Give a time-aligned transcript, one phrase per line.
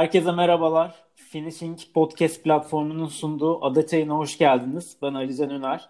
[0.00, 0.94] Herkese merhabalar.
[1.14, 4.96] Finishing Podcast platformunun sunduğu Ada Çayı'na hoş geldiniz.
[5.02, 5.88] Ben Ali Can Öner.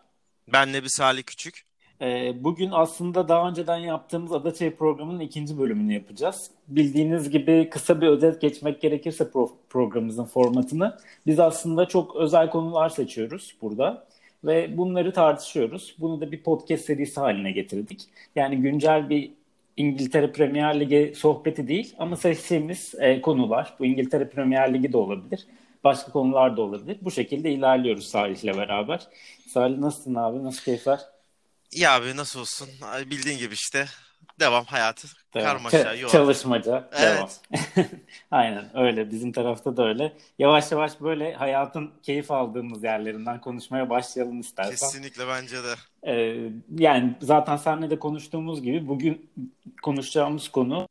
[0.52, 1.62] Ben Nebi Salih Küçük.
[2.00, 6.50] Ee, bugün aslında daha önceden yaptığımız Ada Çayı programının ikinci bölümünü yapacağız.
[6.68, 12.88] Bildiğiniz gibi kısa bir özet geçmek gerekirse pro- programımızın formatını biz aslında çok özel konular
[12.88, 14.06] seçiyoruz burada
[14.44, 15.96] ve bunları tartışıyoruz.
[15.98, 18.08] Bunu da bir podcast serisi haline getirdik.
[18.36, 19.39] Yani güncel bir
[19.80, 23.74] İngiltere Premier Ligi sohbeti değil ama seçtiğimiz e, konular.
[23.78, 25.46] Bu İngiltere Premier Ligi de olabilir.
[25.84, 26.98] Başka konular da olabilir.
[27.02, 29.08] Bu şekilde ilerliyoruz Salih'le beraber.
[29.48, 30.44] Salih nasılsın abi?
[30.44, 31.00] Nasıl keyifler?
[31.72, 32.68] İyi abi nasıl olsun?
[33.06, 33.86] Bildiğin gibi işte.
[34.40, 35.08] Devam hayatı.
[35.34, 35.46] Devam.
[35.46, 36.12] Karmaşa, yoğun.
[36.12, 36.88] Çalışmaca.
[36.92, 37.40] Evet.
[37.76, 37.88] Devam.
[38.30, 39.10] Aynen öyle.
[39.10, 40.12] Bizim tarafta da öyle.
[40.38, 44.70] Yavaş yavaş böyle hayatın keyif aldığımız yerlerinden konuşmaya başlayalım istersen.
[44.70, 45.74] Kesinlikle bence de.
[46.06, 49.30] Ee, yani zaten seninle de konuştuğumuz gibi bugün
[49.82, 50.86] konuşacağımız konu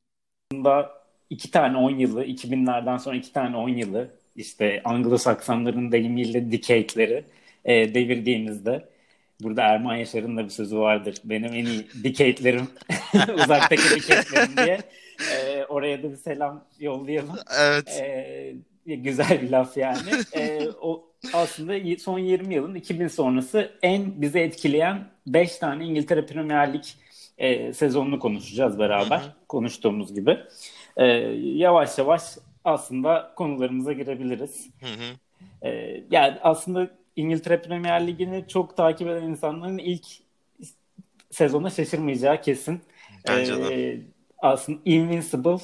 [0.51, 0.91] aslında
[1.29, 7.25] iki tane 10 yılı, 2000'lerden sonra iki tane 10 yılı işte Anglo-Saksonların deyimiyle decade'leri
[7.65, 8.89] e, devirdiğimizde
[9.43, 11.15] burada Erman Yaşar'ın da bir sözü vardır.
[11.23, 12.67] Benim en iyi decade'lerim
[13.35, 14.79] uzaktaki decade'lerim diye.
[15.33, 17.35] E, oraya da bir selam yollayalım.
[17.59, 18.01] Evet.
[18.01, 20.09] E, güzel bir laf yani.
[20.33, 26.73] E, o aslında son 20 yılın 2000 sonrası en bizi etkileyen 5 tane İngiltere Premier
[26.73, 26.83] Lig
[27.37, 29.19] e, sezonunu konuşacağız beraber.
[29.19, 29.33] Hı hı.
[29.47, 30.37] Konuştuğumuz gibi.
[30.97, 31.05] E,
[31.43, 32.21] yavaş yavaş
[32.63, 34.69] aslında konularımıza girebiliriz.
[34.79, 35.69] Hı hı.
[35.69, 40.05] E, yani aslında İngiltere Premier Ligi'ni çok takip eden insanların ilk
[41.31, 42.81] sezona şaşırmayacağı kesin.
[43.27, 43.91] Bence de.
[43.91, 44.01] E,
[44.37, 45.57] aslında Invincible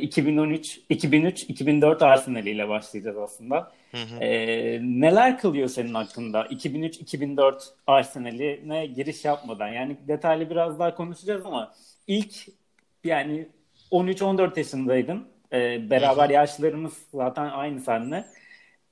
[0.00, 3.72] 2013 2003 2004 Arsenal ile başlayacağız aslında.
[3.90, 4.24] Hı hı.
[4.24, 9.68] Ee, neler kılıyor senin hakkında 2003-2004 Arsenal'ine giriş yapmadan?
[9.68, 11.74] Yani detaylı biraz daha konuşacağız ama
[12.06, 12.34] ilk
[13.04, 13.48] yani
[13.90, 15.28] 13-14 yaşındaydın.
[15.52, 16.32] Ee, beraber hı hı.
[16.32, 18.24] yaşlarımız zaten aynı seninle.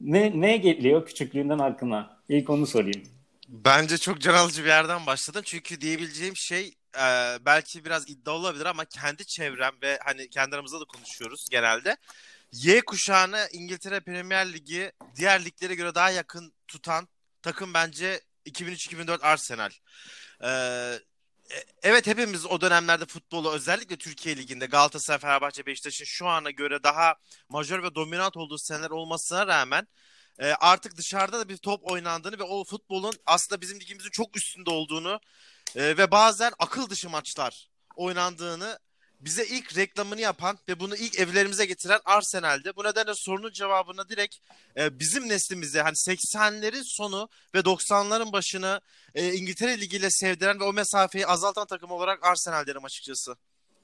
[0.01, 2.21] Ne, ne geliyor küçüklüğünden aklına?
[2.29, 3.03] İlk onu sorayım.
[3.49, 5.43] Bence çok can alıcı bir yerden başladın.
[5.45, 10.81] Çünkü diyebileceğim şey e, belki biraz iddia olabilir ama kendi çevrem ve hani kendi aramızda
[10.81, 11.97] da konuşuyoruz genelde.
[12.53, 17.09] Y kuşağını İngiltere Premier Ligi diğer liglere göre daha yakın tutan
[17.43, 19.71] takım bence 2003-2004 Arsenal.
[20.45, 20.99] Ee,
[21.83, 27.15] evet hepimiz o dönemlerde futbolu özellikle Türkiye Ligi'nde Galatasaray, Fenerbahçe, Beşiktaş'ın şu ana göre daha
[27.49, 29.89] majör ve dominant olduğu seneler olmasına rağmen
[30.39, 34.71] e, artık dışarıda da bir top oynandığını ve o futbolun aslında bizim ligimizin çok üstünde
[34.71, 35.21] olduğunu
[35.77, 38.79] e, ve bazen akıl dışı maçlar oynandığını
[39.25, 42.73] bize ilk reklamını yapan ve bunu ilk evlerimize getiren Arsenal'di.
[42.77, 44.37] Bu nedenle sorunun cevabını direkt
[44.77, 48.81] e, bizim neslimize hani 80'lerin sonu ve 90'ların başını
[49.15, 53.37] e, İngiltere Ligi ile sevdiren ve o mesafeyi azaltan takım olarak Arsenal derim açıkçası.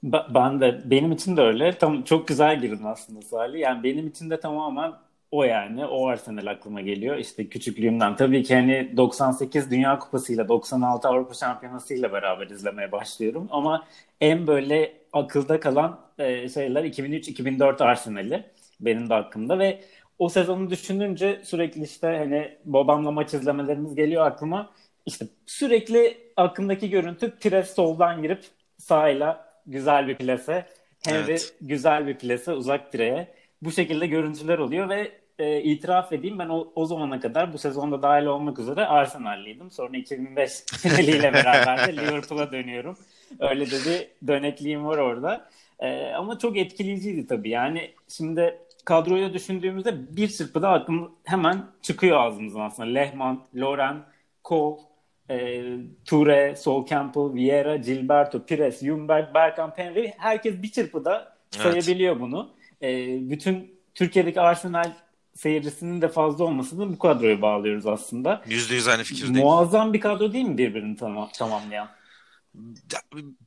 [0.03, 1.77] Ben de benim için de öyle.
[1.77, 3.59] Tam çok güzel girdin aslında Salih.
[3.59, 4.93] Yani benim için de tamamen
[5.31, 5.85] o yani.
[5.85, 7.17] O Arsenal aklıma geliyor.
[7.17, 8.15] İşte küçüklüğümden.
[8.15, 13.47] Tabii ki hani 98 Dünya Kupası ile 96 Avrupa Şampiyonası ile beraber izlemeye başlıyorum.
[13.51, 13.87] Ama
[14.21, 18.45] en böyle akılda kalan e, şeyler 2003-2004 Arsenal'i
[18.79, 19.81] benim de aklımda ve
[20.19, 24.71] o sezonu düşününce sürekli işte hani babamla maç izlemelerimiz geliyor aklıma.
[25.05, 28.43] İşte sürekli aklımdaki görüntü Pires soldan girip
[28.77, 30.65] sağıyla güzel bir plase.
[31.05, 31.55] Henry evet.
[31.61, 33.27] güzel bir plase uzak direğe.
[33.61, 38.01] Bu şekilde görüntüler oluyor ve e, itiraf edeyim ben o, o zamana kadar bu sezonda
[38.01, 39.71] dahil olmak üzere Arsenal'liydim.
[39.71, 42.97] Sonra 2005 finaliyle beraber de Liverpool'a dönüyorum.
[43.39, 45.49] Öyle de bir dönekliğim var orada.
[45.79, 47.49] E, ama çok etkileyiciydi tabii.
[47.49, 52.89] Yani şimdi kadroyu düşündüğümüzde bir çırpıda aklım hemen çıkıyor ağzımızdan aslında.
[52.89, 54.03] Lehman, Loren,
[54.45, 54.81] Cole,
[55.29, 55.63] e,
[56.05, 62.21] Toure, Sol Campbell, Vieira, Gilberto, Pires, Ljungberg, Bergkamp, Henry herkes bir çırpıda sayabiliyor evet.
[62.21, 62.49] bunu.
[62.81, 62.89] E,
[63.29, 64.91] bütün Türkiye'deki Arsenal
[65.35, 68.41] seyircisinin de fazla olmasını bu kadroya bağlıyoruz aslında.
[68.47, 69.47] Yüzde yüz aynı fikirdeyim.
[69.47, 71.87] Muazzam bir kadro değil mi birbirini tam tamamlayan?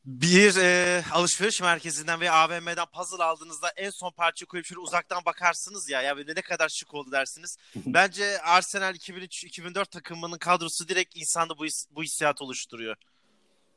[0.04, 5.90] Bir e, alışveriş merkezinden veya AVM'den puzzle aldığınızda en son parça koyup şöyle uzaktan bakarsınız
[5.90, 7.56] ya ya ne kadar şık oldu dersiniz.
[7.76, 12.96] Bence Arsenal 2003-2004 takımının kadrosu direkt insanda bu, his, bu hissiyat oluşturuyor.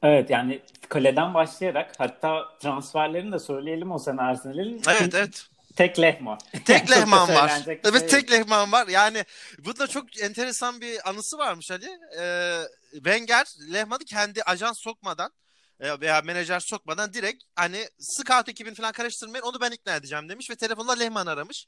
[0.03, 4.81] Evet yani kaleden başlayarak hatta transferlerini de söyleyelim o sene Arsenal'in.
[4.87, 5.49] Evet evet.
[5.77, 6.37] Tek Lehman.
[6.65, 7.61] Tek Lehman var.
[7.67, 8.07] Evet şey.
[8.07, 8.87] tek Lehman var.
[8.87, 9.25] Yani
[9.59, 11.99] bu da çok enteresan bir anısı varmış Ali.
[12.19, 15.31] Ee, Wenger Lehman'ı kendi ajan sokmadan
[15.79, 20.55] veya menajer sokmadan direkt hani scout ekibini falan karıştırmayın onu ben ikna edeceğim demiş ve
[20.55, 21.67] telefonla Lehman aramış.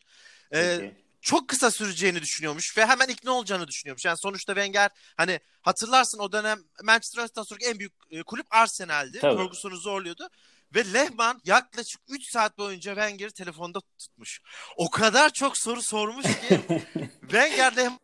[0.53, 0.91] Ee,
[1.21, 4.05] çok kısa süreceğini düşünüyormuş ve hemen ikna olacağını düşünüyormuş.
[4.05, 7.93] Yani sonuçta Wenger hani hatırlarsın o dönem Manchester United'dan sonraki en büyük
[8.25, 9.19] kulüp Arsenal'di.
[9.19, 10.29] Ferguson'u zorluyordu.
[10.75, 14.41] Ve Lehman yaklaşık 3 saat boyunca Wenger'i telefonda tutmuş.
[14.77, 16.61] O kadar çok soru sormuş ki
[17.21, 17.99] Wenger Lehman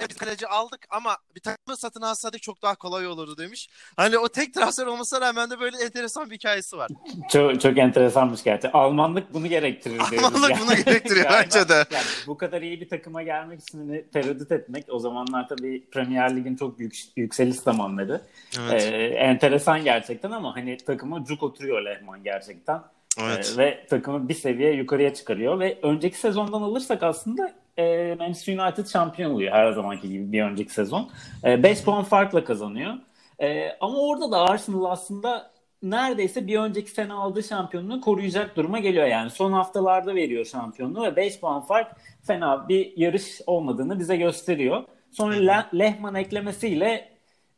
[0.00, 3.68] bir kaleci aldık ama bir takımı satın alsaydık çok daha kolay olurdu demiş.
[3.96, 6.88] Hani o tek transfer olmasına rağmen de böyle enteresan bir hikayesi var.
[7.30, 8.78] Çok, çok enteresanmış gerçekten.
[8.78, 10.24] Almanlık bunu gerektirir diyoruz.
[10.24, 10.60] Almanlık yani.
[10.60, 11.74] bunu gerektiriyor bence de.
[11.74, 16.36] Yani bu kadar iyi bir takıma gelmek için hani tereddüt etmek o zamanlar tabii Premier
[16.36, 18.20] Lig'in çok büyük yükseliş zamanları.
[18.60, 18.82] Evet.
[18.82, 22.82] Ee, enteresan gerçekten ama hani takıma cuk oturuyor Lehman gerçekten.
[23.20, 23.54] Evet.
[23.54, 28.86] Ee, ve takımı bir seviye yukarıya çıkarıyor ve önceki sezondan alırsak aslında e, Manchester United
[28.86, 31.10] şampiyon oluyor her zamanki gibi bir önceki sezon.
[31.44, 32.94] 5 e, puan farkla kazanıyor.
[33.38, 35.50] E, ama orada da Arsenal aslında
[35.82, 39.06] neredeyse bir önceki sene aldığı şampiyonluğu koruyacak duruma geliyor.
[39.06, 44.84] Yani son haftalarda veriyor şampiyonluğu ve 5 puan fark fena bir yarış olmadığını bize gösteriyor.
[45.10, 47.08] Sonra Le- Lehman eklemesiyle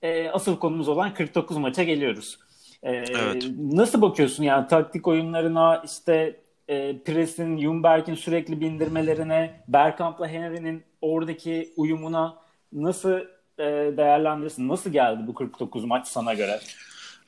[0.02, 2.38] e, asıl konumuz olan 49 maça geliyoruz.
[2.86, 3.46] E, evet.
[3.58, 12.36] Nasıl bakıyorsun yani taktik oyunlarına işte e, Pres'in, Jumberg'in sürekli bindirmelerine, Bergkamp'la Henry'nin oradaki uyumuna
[12.72, 13.18] nasıl
[13.58, 13.64] e,
[13.96, 14.68] değerlendirirsin?
[14.68, 16.60] Nasıl geldi bu 49 maç sana göre?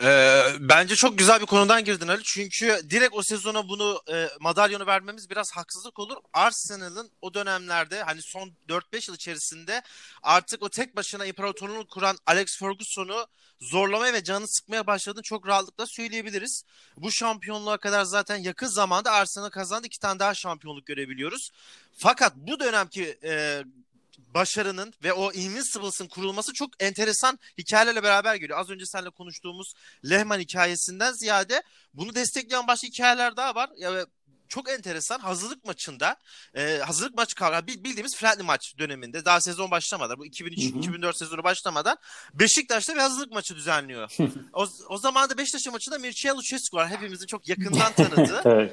[0.02, 2.22] Ee, bence çok güzel bir konudan girdin Ali.
[2.24, 6.16] Çünkü direkt o sezona bunu e, madalyonu vermemiz biraz haksızlık olur.
[6.32, 9.82] Arsenal'ın o dönemlerde hani son 4-5 yıl içerisinde
[10.22, 13.26] artık o tek başına imparatorluğunu kuran Alex Ferguson'u
[13.60, 16.64] zorlamaya ve canını sıkmaya başladığını çok rahatlıkla söyleyebiliriz.
[16.96, 19.86] Bu şampiyonluğa kadar zaten yakın zamanda Arsenal kazandı.
[19.86, 21.50] iki tane daha şampiyonluk görebiliyoruz.
[21.96, 23.64] Fakat bu dönemki e,
[24.34, 28.58] başarının ve o Invincibles'ın kurulması çok enteresan hikayelerle beraber geliyor.
[28.58, 29.74] Az önce seninle konuştuğumuz
[30.10, 31.62] Lehman hikayesinden ziyade
[31.94, 33.70] bunu destekleyen başka hikayeler daha var.
[33.76, 34.06] Ya,
[34.48, 36.16] çok enteresan hazırlık maçında
[36.54, 41.98] e, hazırlık maçı kavramı bildiğimiz friendly maç döneminde daha sezon başlamadan bu 2003-2004 sezonu başlamadan
[42.34, 44.16] Beşiktaş'ta bir hazırlık maçı düzenliyor.
[44.52, 46.88] o, o zaman da Beşiktaş'ın maçında Mircea Lucescu var.
[46.88, 48.42] Hepimizin çok yakından tanıdığı.
[48.44, 48.72] evet.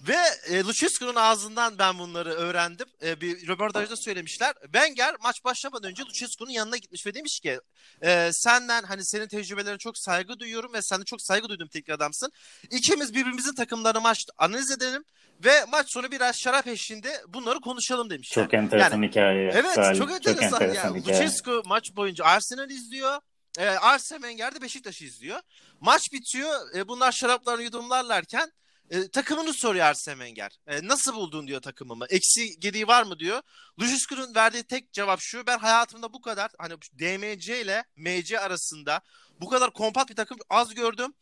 [0.00, 0.16] Ve
[0.48, 2.86] e, Lucescu'nun ağzından ben bunları öğrendim.
[3.02, 4.54] E, bir röportajda söylemişler.
[4.62, 7.60] Wenger maç başlamadan önce Lucescu'nun yanına gitmiş ve demiş ki
[8.02, 11.90] e, senden hani senin tecrübelerine çok saygı duyuyorum ve sen de çok saygı duydum teknik
[11.90, 12.32] adamsın.
[12.70, 15.04] İkimiz birbirimizin takımlarını maç analiz edelim
[15.44, 18.30] ve maç sonu biraz şarap eşliğinde bunları konuşalım demiş.
[18.30, 19.50] Çok enteresan yani, hikaye.
[19.54, 19.98] Evet Salih.
[19.98, 20.50] çok enteresan.
[20.50, 21.00] Çok enteresan yani.
[21.00, 23.20] Lucescu maç boyunca Arsenal izliyor.
[23.58, 25.40] E, Arsene Wenger de Beşiktaş'ı izliyor.
[25.80, 26.74] Maç bitiyor.
[26.74, 28.52] E, bunlar şaraplarını yudumlarlarken
[28.90, 30.58] e, takımını soruyor Arsene Wenger.
[30.66, 32.06] E, nasıl buldun diyor takımımı.
[32.08, 33.42] Eksi gediği var mı diyor.
[33.80, 35.46] Luciuscu'nun verdiği tek cevap şu.
[35.46, 39.00] Ben hayatımda bu kadar hani DMC ile MC arasında
[39.40, 41.14] bu kadar kompakt bir takım az gördüm.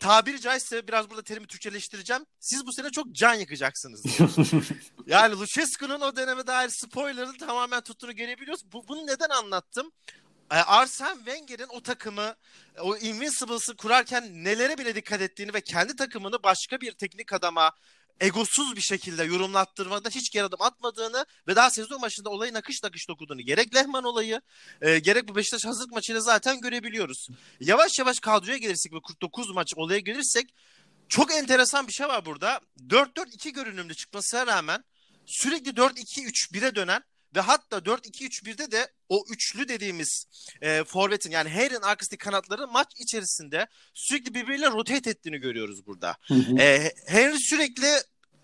[0.00, 2.26] Tabiri caizse biraz burada terimi Türkçeleştireceğim.
[2.40, 4.04] Siz bu sene çok can yakacaksınız
[5.06, 8.72] yani Lucescu'nun o döneme dair spoiler'ın tamamen tuttuğunu görebiliyoruz.
[8.72, 9.92] Bu, bunu neden anlattım?
[10.52, 12.34] E, Arsene Wenger'in o takımı
[12.80, 17.72] o Invincibles'ı kurarken nelere bile dikkat ettiğini ve kendi takımını başka bir teknik adama
[18.20, 23.08] egosuz bir şekilde yorumlattırmada hiç geri adım atmadığını ve daha sezon başında olayın akış nakış
[23.08, 24.40] dokuduğunu gerek Lehman olayı
[24.80, 27.28] e, gerek bu Beşiktaş hazırlık maçıyla zaten görebiliyoruz.
[27.60, 30.54] Yavaş yavaş kadroya gelirsek ve 49 maç olaya gelirsek
[31.08, 32.60] çok enteresan bir şey var burada.
[32.88, 34.84] 4-4-2 görünümlü çıkmasına rağmen
[35.26, 37.02] sürekli 4-2-3-1'e dönen
[37.36, 40.26] ve hatta 4-2-3-1'de de o üçlü dediğimiz
[40.62, 46.16] e, forvetin yani Harry'in arkasındaki kanatları maç içerisinde sürekli birbiriyle rotate ettiğini görüyoruz burada.
[46.22, 46.58] Hı hı.
[46.58, 47.86] E, Henry sürekli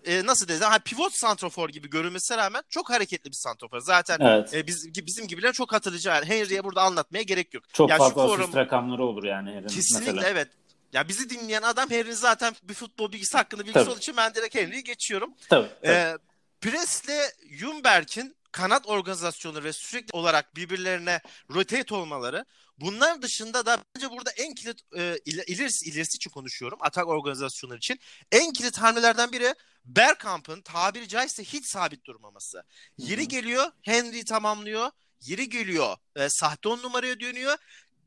[0.05, 3.79] e, nasıl desem ha, pivot santrofor gibi görünmesine rağmen çok hareketli bir santrofor.
[3.79, 4.53] Zaten evet.
[4.53, 6.09] e, biz, bizim gibiler çok hatırlayıcı.
[6.09, 7.63] Yani Henry'e burada anlatmaya gerek yok.
[7.73, 10.29] Çok yani fazla forum, asist rakamları olur yani Henry'nin Kesinlikle mesela.
[10.29, 10.47] evet.
[10.93, 13.89] Ya bizi dinleyen adam Henry zaten bir futbol bilgisi hakkında bilgisi tabii.
[13.89, 15.33] olduğu için ben direkt Henry'i geçiyorum.
[15.49, 15.67] Tabii.
[15.81, 15.91] tabii.
[15.91, 16.17] E,
[16.61, 21.21] Pres'le Jumberg'in kanat organizasyonları ve sürekli olarak birbirlerine
[21.53, 22.45] rotate olmaları
[22.77, 27.99] bunlar dışında da bence burada en kilit e, ilerisi, ilerisi için konuşuyorum atak organizasyonları için
[28.31, 32.63] en kilit hamlelerden biri Bergkamp'ın tabiri caizse hiç sabit durmaması.
[32.97, 34.91] Yeri geliyor Henry tamamlıyor.
[35.21, 37.57] Yeri geliyor e, sahte on numaraya dönüyor.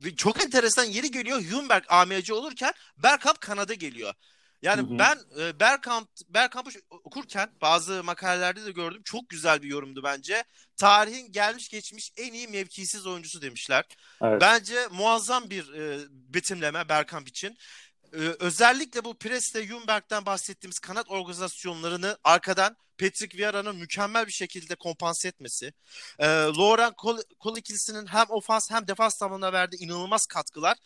[0.05, 2.73] Ve çok enteresan yeri geliyor Humberg AMC olurken
[3.03, 4.15] Bergkamp kanada geliyor.
[4.63, 4.99] Yani hı hı.
[4.99, 9.03] ben e, Bergkamp Bergkamp'ı okurken bazı makalelerde de gördüm.
[9.05, 10.45] Çok güzel bir yorumdu bence.
[10.77, 13.85] Tarihin gelmiş geçmiş en iyi mevkisiz oyuncusu demişler.
[14.23, 14.41] Evet.
[14.41, 17.59] Bence muazzam bir e, betimleme Bergkamp için.
[18.13, 25.29] Ee, özellikle bu Pres'te Jumberg'den bahsettiğimiz kanat organizasyonlarını arkadan Patrick Vieira'nın mükemmel bir şekilde kompanse
[25.29, 25.73] etmesi.
[26.19, 26.97] E, Laurent
[27.39, 30.77] Kol ikilisinin hem ofans hem defans tamamına verdiği inanılmaz katkılar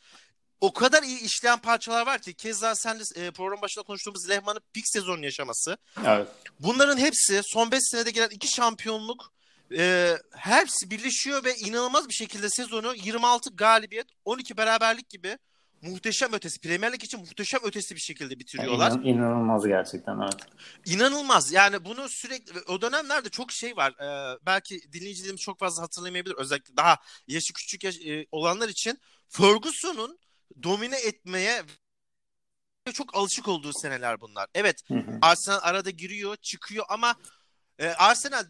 [0.60, 4.60] o kadar iyi işleyen parçalar var ki keza sen de e, program başında konuştuğumuz Lehman'ın
[4.72, 5.76] pik sezonu yaşaması.
[6.06, 6.28] Evet.
[6.60, 9.32] Bunların hepsi son 5 senede gelen iki şampiyonluk
[9.76, 15.38] e, hepsi birleşiyor ve inanılmaz bir şekilde sezonu 26 galibiyet 12 beraberlik gibi
[15.82, 16.60] muhteşem ötesi.
[16.60, 18.90] Premier Lig için muhteşem ötesi bir şekilde bitiriyorlar.
[18.90, 20.36] İnan, inanılmaz gerçekten evet.
[20.86, 21.52] İnanılmaz.
[21.52, 23.92] Yani bunu sürekli o dönemlerde çok şey var.
[24.00, 26.34] Ee, belki dinleyicilerimiz çok fazla hatırlamayabilir.
[26.34, 26.96] Özellikle daha
[27.28, 28.98] yaşı küçük yaş, e, olanlar için
[29.28, 30.18] Ferguson'un
[30.62, 31.64] domine etmeye
[32.92, 34.46] çok alışık olduğu seneler bunlar.
[34.54, 34.82] Evet
[35.22, 37.16] Arsenal arada giriyor çıkıyor ama
[37.78, 38.44] e, Arsenal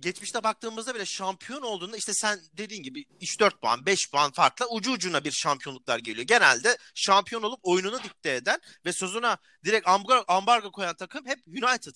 [0.00, 4.92] geçmişte baktığımızda bile şampiyon olduğunda işte sen dediğin gibi 3-4 puan 5 puan farkla ucu
[4.92, 6.26] ucuna bir şampiyonluklar geliyor.
[6.26, 11.94] Genelde şampiyon olup oyununu dikte eden ve sözüne direkt ambargo, ambargo koyan takım hep United.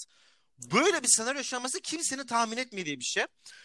[0.73, 3.25] Böyle bir senaryo yaşanması kimsenin tahmin etmediği bir şey.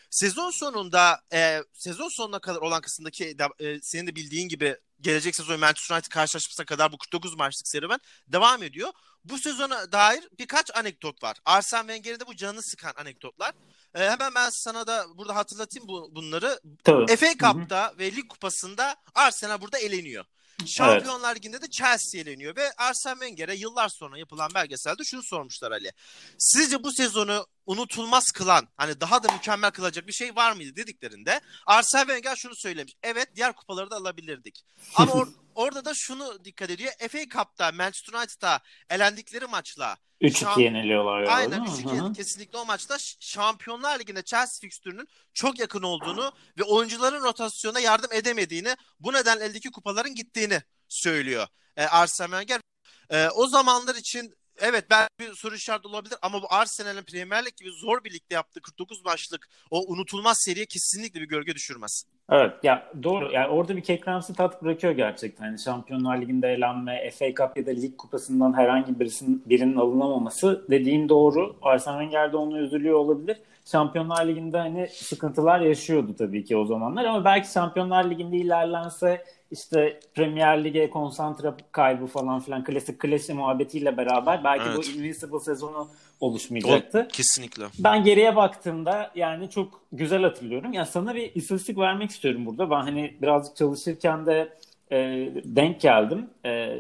[0.10, 5.60] Sezon sonunda e, sezon sonuna kadar olan kısımdaki e, senin de bildiğin gibi gelecek sezon
[5.60, 8.90] Manchester United karşılaşmasına kadar bu 49 maçlık serüven devam ediyor.
[9.26, 11.38] Bu sezona dair birkaç anekdot var.
[11.46, 13.54] Arsene Wenger'in de bu canını sıkan anekdotlar.
[13.96, 16.60] Ee, hemen ben sana da burada hatırlatayım bu, bunları.
[16.84, 17.16] Tabii.
[17.16, 18.00] FA Cup'ta Hı-hı.
[18.00, 20.26] ve Lig Kupası'nda Arsenal burada eleniyor.
[20.66, 21.38] Şampiyonlar evet.
[21.38, 25.92] Ligi'nde de Chelsea eleniyor ve Arsene Wenger'e yıllar sonra yapılan belgeselde şunu sormuşlar Ali.
[26.38, 31.42] Sizce bu sezonu unutulmaz kılan, hani daha da mükemmel kılacak bir şey var mıydı dediklerinde
[31.66, 32.94] Arsene Wenger şunu söylemiş.
[33.04, 34.66] Evet diğer kupaları da alabilirdik.
[34.96, 36.94] Ama or- orada da şunu dikkat ediyor.
[37.10, 41.24] FA Cup'ta Manchester United'a elendikleri maçla 3-2 şamp- yeniliyorlar.
[41.24, 47.24] Ya, Aynen 3-2 kesinlikle o maçta Şampiyonlar Ligi'nde Chelsea fikstürünün çok yakın olduğunu ve oyuncuların
[47.24, 52.62] rotasyona yardım edemediğini bu nedenle eldeki kupaların gittiğini söylüyor e, Arsene Wenger.
[53.10, 57.58] E, o zamanlar için evet ben bir soru işareti olabilir ama bu Arsenal'in Premier Lig
[57.58, 62.06] gibi zor bir ligde yaptığı 49 maçlık o unutulmaz seriye kesinlikle bir gölge düşürmez.
[62.30, 65.46] Evet ya doğru yani orada bir kekremsi tat bırakıyor gerçekten.
[65.46, 71.10] Yani Şampiyonlar Ligi'nde elenme, FA Cup ya da Lig Kupası'ndan herhangi birisinin, birinin alınamaması dediğin
[71.10, 71.56] doğru.
[71.62, 73.38] Arsene Wenger de onu üzülüyor olabilir.
[73.66, 80.00] Şampiyonlar Ligi'nde hani sıkıntılar yaşıyordu tabii ki o zamanlar ama belki Şampiyonlar Ligi'nde ilerlense işte
[80.16, 84.78] Premier Lig'e konsantre kaybı falan filan klasik klişe muhabbetiyle beraber belki evet.
[84.78, 85.88] bu Invincible sezonu
[86.20, 87.08] oluşmayacaktı.
[87.10, 87.66] O, kesinlikle.
[87.80, 90.74] Ben geriye baktığımda yani çok güzel hatırlıyorum.
[90.74, 92.70] Yani sana bir istatistik vermek istiyorum burada.
[92.70, 94.54] Ben hani birazcık çalışırken de
[94.92, 94.98] e,
[95.46, 96.30] denk geldim.
[96.46, 96.80] E,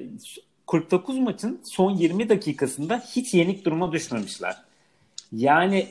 [0.68, 4.56] 49 maçın son 20 dakikasında hiç yenik duruma düşmemişler.
[5.32, 5.88] Yani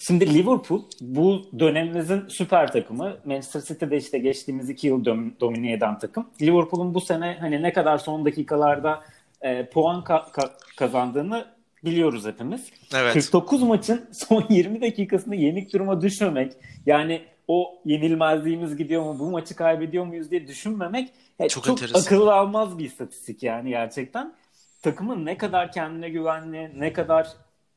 [0.00, 3.16] Şimdi Liverpool bu dönemimizin süper takımı.
[3.24, 6.26] Manchester City'de işte geçtiğimiz iki yıl dom- domine eden takım.
[6.42, 9.04] Liverpool'un bu sene hani ne kadar son dakikalarda
[9.42, 11.44] e, puan ka- ka- kazandığını
[11.84, 12.70] biliyoruz hepimiz.
[12.94, 13.12] Evet.
[13.14, 16.52] 49 maçın son 20 dakikasında yenik duruma düşmemek
[16.86, 21.08] yani o yenilmezliğimiz gidiyor mu bu maçı kaybediyor muyuz diye düşünmemek
[21.48, 24.32] çok, çok akıllı almaz bir istatistik yani gerçekten.
[24.82, 27.28] Takımın ne kadar kendine güvenli, ne kadar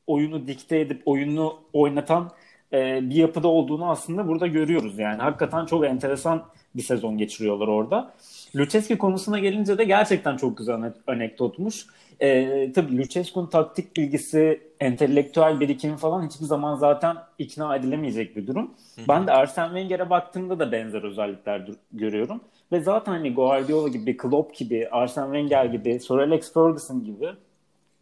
[0.06, 2.30] oyunu dikte edip oyunu oynatan
[2.72, 5.22] e, bir yapıda olduğunu aslında burada görüyoruz yani.
[5.22, 6.44] Hakikaten çok enteresan
[6.76, 8.14] bir sezon geçiriyorlar orada.
[8.56, 11.86] Lucescu konusuna gelince de gerçekten çok güzel anekdotmuş.
[12.20, 18.64] E, tabii Lucescu'nun taktik bilgisi, entelektüel birikimi falan hiçbir zaman zaten ikna edilemeyecek bir durum.
[18.64, 19.08] Hı-hı.
[19.08, 22.40] Ben de Arsene Wenger'e baktığımda da benzer özellikler görüyorum.
[22.72, 27.28] Ve zaten hani Guardiola gibi, Klopp gibi, Arsene Wenger gibi, Sir Alex Ferguson gibi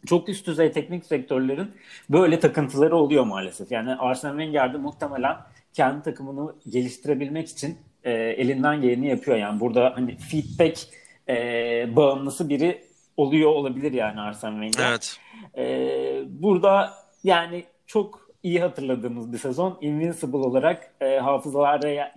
[0.06, 1.70] çok üst düzey teknik sektörlerin
[2.10, 3.72] böyle takıntıları oluyor maalesef.
[3.72, 5.36] Yani Arsene Wenger de muhtemelen
[5.72, 9.36] kendi takımını geliştirebilmek için e, elinden geleni yapıyor.
[9.36, 10.78] Yani burada hani feedback
[11.28, 12.84] e, bağımlısı biri
[13.16, 14.90] oluyor olabilir yani Arsene Wenger.
[14.90, 15.18] Evet.
[15.56, 16.92] E, burada
[17.24, 22.12] yani çok iyi hatırladığımız bir sezon Invincible olarak e, hafızalarda yer,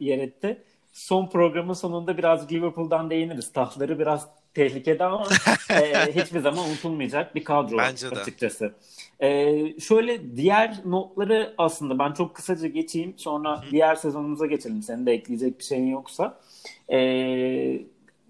[0.00, 0.62] yer etti.
[0.92, 3.52] Son programın sonunda biraz Liverpool'dan değiniriz.
[3.52, 5.26] Tahtları biraz tehlikede ama
[5.70, 8.20] e, hiçbir zaman unutulmayacak bir kadro Bence de.
[8.20, 8.74] açıkçası.
[9.20, 13.70] E, şöyle diğer notları aslında ben çok kısaca geçeyim sonra Hı.
[13.70, 14.82] diğer sezonumuza geçelim.
[14.82, 16.40] Senin de ekleyecek bir şeyin yoksa.
[16.88, 16.98] E,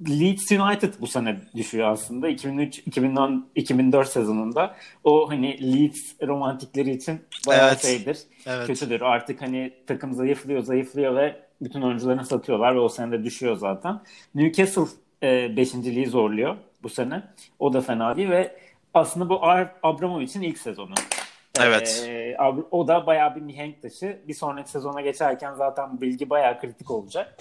[0.09, 4.77] Leeds United bu sene düşüyor aslında 2003 2010 2004 sezonunda.
[5.05, 7.83] O hani Leeds romantikleri için bayağı evet.
[7.83, 8.19] şeydir.
[8.47, 8.67] Evet.
[8.67, 9.00] Kötüdür.
[9.00, 14.00] Artık hani takım zayıflıyor, zayıflıyor ve bütün oyuncularını satıyorlar ve o sene de düşüyor zaten.
[14.35, 14.87] Newcastle
[15.23, 17.23] e, beşinciliği zorluyor bu sene.
[17.59, 18.57] O da fena değil ve
[18.95, 19.45] aslında bu
[19.83, 20.95] Abramovich'in ilk sezonu.
[21.61, 22.05] Evet.
[22.09, 22.37] Ee,
[22.71, 24.19] o da bayağı bir mihenk taşı.
[24.29, 27.37] Bir sonraki sezona geçerken zaten bilgi bayağı kritik olacak.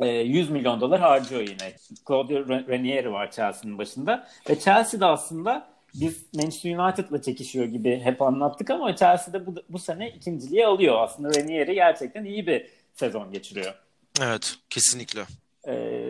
[0.00, 1.72] Ee, 100 milyon dolar harcıyor yine.
[2.08, 4.28] Claudio Ranieri var Chelsea'nin başında.
[4.50, 9.54] Ve Chelsea de aslında biz Manchester United'la çekişiyor gibi hep anlattık ama Chelsea de bu,
[9.68, 11.02] bu sene ikinciliği alıyor.
[11.02, 13.74] Aslında Ranieri gerçekten iyi bir sezon geçiriyor.
[14.22, 15.20] Evet, kesinlikle.
[15.68, 16.01] Ee,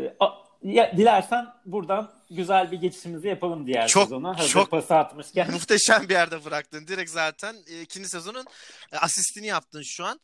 [0.65, 4.39] ya, dilersen buradan güzel bir geçişimizi yapalım diğer çok, sezona.
[4.39, 5.51] Hazır çok pası atmışken.
[5.51, 6.87] Muhteşem bir yerde bıraktın.
[6.87, 8.45] Direkt zaten e, ikinci sezonun
[8.93, 10.21] e, asistini yaptın şu an.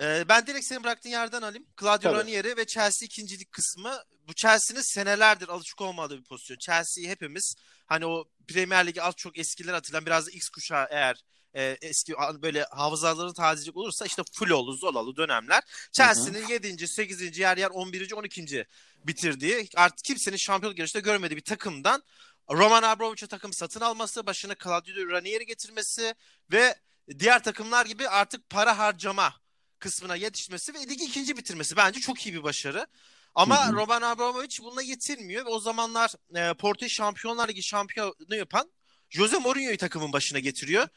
[0.00, 1.66] Ee, ben direkt senin bıraktığın yerden alayım.
[1.80, 2.18] Claudio Tabii.
[2.18, 3.92] Ranieri ve Chelsea ikincilik kısmı.
[4.28, 6.58] Bu Chelsea'nin senelerdir alışık olmadığı bir pozisyon.
[6.58, 7.54] Chelsea'yi hepimiz
[7.86, 11.16] hani o Premier Ligi az çok eskiler hatırlayan biraz da X kuşağı eğer
[11.56, 15.62] e, eski böyle hafızalarını tazeleyecek olursa işte Fulolu, Zolalı dönemler.
[15.92, 16.88] Chelsea'nin 7.
[16.88, 17.38] 8.
[17.38, 18.12] yer yer 11.
[18.12, 18.66] 12.
[19.04, 22.02] bitirdiği artık kimsenin şampiyonluk yarışında görmediği bir takımdan
[22.50, 26.14] Roman Abramovich'e takım satın alması, başına Claudio Ranieri getirmesi
[26.52, 26.74] ve
[27.18, 29.34] diğer takımlar gibi artık para harcama
[29.78, 32.86] kısmına yetişmesi ve ligi ikinci bitirmesi bence çok iyi bir başarı.
[33.34, 33.76] Ama Hı hı.
[33.76, 38.70] Roman Abramovich bununla yetinmiyor ve o zamanlar e, Porto Şampiyonlar Ligi şampiyonu yapan
[39.10, 40.88] Jose Mourinho'yu takımın başına getiriyor.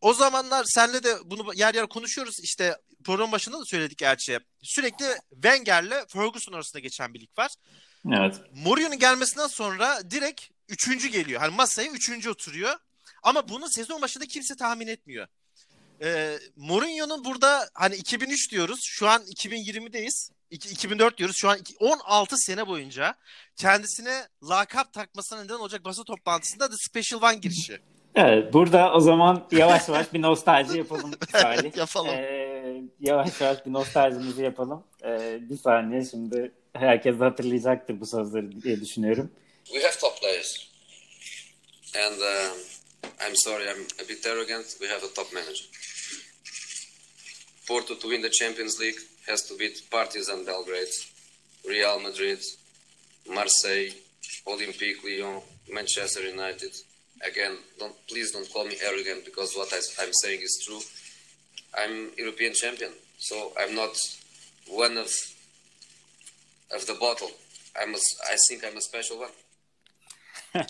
[0.00, 2.40] O zamanlar senle de bunu yer yer konuşuyoruz.
[2.42, 4.40] İşte program başında da söyledik gerçi.
[4.62, 7.50] Sürekli Wenger'le Ferguson arasında geçen bir lig var.
[8.12, 8.40] Evet.
[8.52, 11.40] Mourinho'nun gelmesinden sonra direkt üçüncü geliyor.
[11.40, 12.76] Hani masaya üçüncü oturuyor.
[13.22, 15.26] Ama bunu sezon başında kimse tahmin etmiyor.
[16.02, 18.80] Ee, Mourinho'nun burada hani 2003 diyoruz.
[18.82, 20.30] Şu an 2020'deyiz.
[20.56, 21.36] İki- 2004 diyoruz.
[21.38, 23.14] Şu an iki- 16 sene boyunca
[23.56, 27.78] kendisine lakap takmasına neden olacak basın toplantısında The Special One girişi.
[28.14, 31.76] Evet, burada o zaman yavaş yavaş bir nostalji yapalım Salih.
[31.76, 32.10] Yapalım.
[32.14, 34.84] Ee, yavaş yavaş bir nostaljimizi yapalım.
[35.04, 39.30] Ee, bir saniye şimdi herkes hatırlayacaktır bu sözleri diye düşünüyorum.
[39.64, 40.56] we have top players,
[42.06, 42.58] and um
[43.28, 44.66] I'm sorry, I'm a bit arrogant.
[44.66, 45.68] We have a top manager.
[47.68, 48.98] Porto to win the Champions League
[49.28, 50.94] has to beat Partizan Belgrade,
[51.68, 52.38] Real Madrid,
[53.28, 53.90] Marseille,
[54.46, 55.42] Olympique Lyon,
[55.72, 56.72] Manchester United.
[57.26, 60.80] Again, don't please don't call me arrogant because what I, I'm saying is true.
[61.78, 63.96] I'm European champion, so I'm not
[64.68, 65.10] one of
[66.74, 67.30] of the bottle.
[67.80, 67.98] I'm a,
[68.30, 69.30] I think I'm a special one.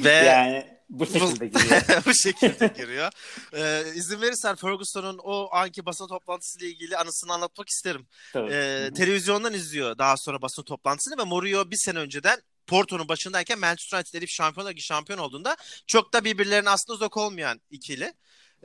[0.00, 1.82] Ve Yani bu şekilde giriyor.
[2.06, 3.10] bu şekilde giriyor.
[3.52, 8.06] Ee, izin verirsen Ferguson'un o anki basın toplantısıyla ilgili anısını anlatmak isterim.
[8.32, 8.52] Tabii.
[8.52, 13.98] Ee, televizyondan izliyor daha sonra basın toplantısını ve Mourinho bir sene önceden Porto'nun başındayken Manchester
[13.98, 18.12] United Elif Şampiyonlar Ligi şampiyon olduğunda çok da birbirlerine aslında uzak olmayan ikili.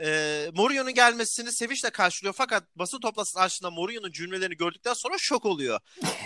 [0.02, 5.80] Ee, Mourinho'nun gelmesini sevinçle karşılıyor fakat basın toplantısının açtığında Mourinho'nun cümlelerini gördükten sonra şok oluyor.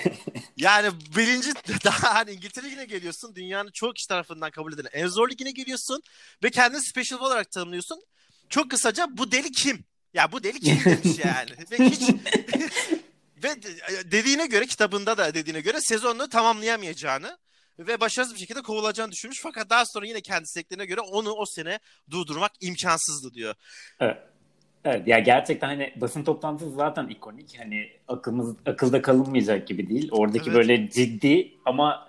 [0.57, 1.53] yani birinci
[1.85, 6.01] daha hani İngiltere Ligi'ne geliyorsun dünyanın çok kişi tarafından kabul edilen en zor ligine geliyorsun
[6.43, 8.03] ve kendini special olarak tanımlıyorsun.
[8.49, 9.85] Çok kısaca bu deli kim?
[10.13, 11.51] Ya bu deli kim demiş yani.
[11.71, 12.09] ve hiç
[13.43, 17.37] ve de- dediğine göre kitabında da dediğine göre sezonunu tamamlayamayacağını
[17.87, 19.39] ve başarısız bir şekilde kovulacağını düşünmüş.
[19.43, 23.55] Fakat daha sonra yine kendi isteklerine göre onu o sene durdurmak imkansızdı diyor.
[23.99, 24.17] Evet.
[24.85, 27.59] Evet ya gerçekten hani basın toplantısı zaten ikonik.
[27.59, 30.09] Hani akılımız akılda kalınmayacak gibi değil.
[30.11, 30.55] Oradaki Evet.
[30.57, 32.07] böyle ciddi ama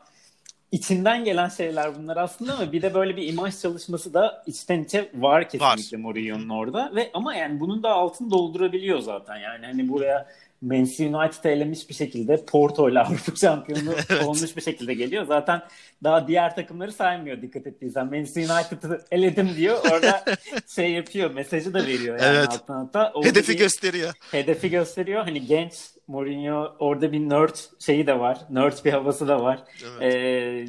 [0.72, 5.10] içinden gelen şeyler bunlar aslında ama bir de böyle bir imaj çalışması da içten içe
[5.14, 9.36] var kesinlikle Mourinho'nun orada ve ama yani bunun da altını doldurabiliyor zaten.
[9.36, 10.28] Yani hani buraya
[10.62, 13.94] Manchester United'ı elemiş bir şekilde Porto ile Avrupa şampiyonu
[14.26, 15.24] olmuş bir şekilde geliyor.
[15.26, 15.62] Zaten
[16.04, 18.06] daha diğer takımları saymıyor dikkat ettiysen.
[18.06, 19.78] Manchester United'ı eledim diyor.
[19.92, 20.24] Orada
[20.74, 21.30] şey yapıyor.
[21.30, 22.48] Mesajı da veriyor yani Evet.
[22.48, 23.12] alttan alta.
[23.14, 24.12] Orada Hedefi bir gösteriyor.
[24.30, 25.24] hedefi gösteriyor.
[25.24, 25.72] Hani genç
[26.08, 28.38] Mourinho orada bir nerd şeyi de var.
[28.50, 29.58] Nerd bir havası da var.
[30.00, 30.14] Evet.
[30.14, 30.66] Ee,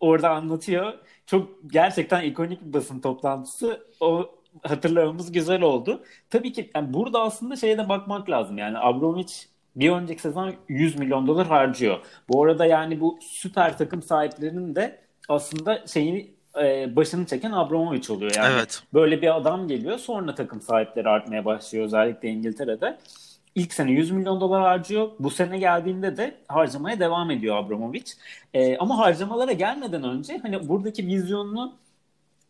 [0.00, 0.92] orada anlatıyor.
[1.26, 3.86] Çok gerçekten ikonik bir basın toplantısı.
[4.00, 6.02] O hatırlamamız güzel oldu.
[6.30, 8.58] Tabii ki yani burada aslında şeye de bakmak lazım.
[8.58, 9.32] Yani Abramovich
[9.76, 11.98] bir önceki sezon 100 milyon dolar harcıyor.
[12.28, 16.30] Bu arada yani bu süper takım sahiplerinin de aslında şeyini
[16.62, 18.32] e, başını çeken Abramovich oluyor.
[18.36, 18.82] Yani Evet.
[18.94, 19.98] böyle bir adam geliyor.
[19.98, 22.98] Sonra takım sahipleri artmaya başlıyor özellikle İngiltere'de.
[23.54, 25.10] İlk sene 100 milyon dolar harcıyor.
[25.18, 28.12] Bu sene geldiğinde de harcamaya devam ediyor Abramovich.
[28.54, 31.74] Ee, ama harcamalara gelmeden önce hani buradaki vizyonunu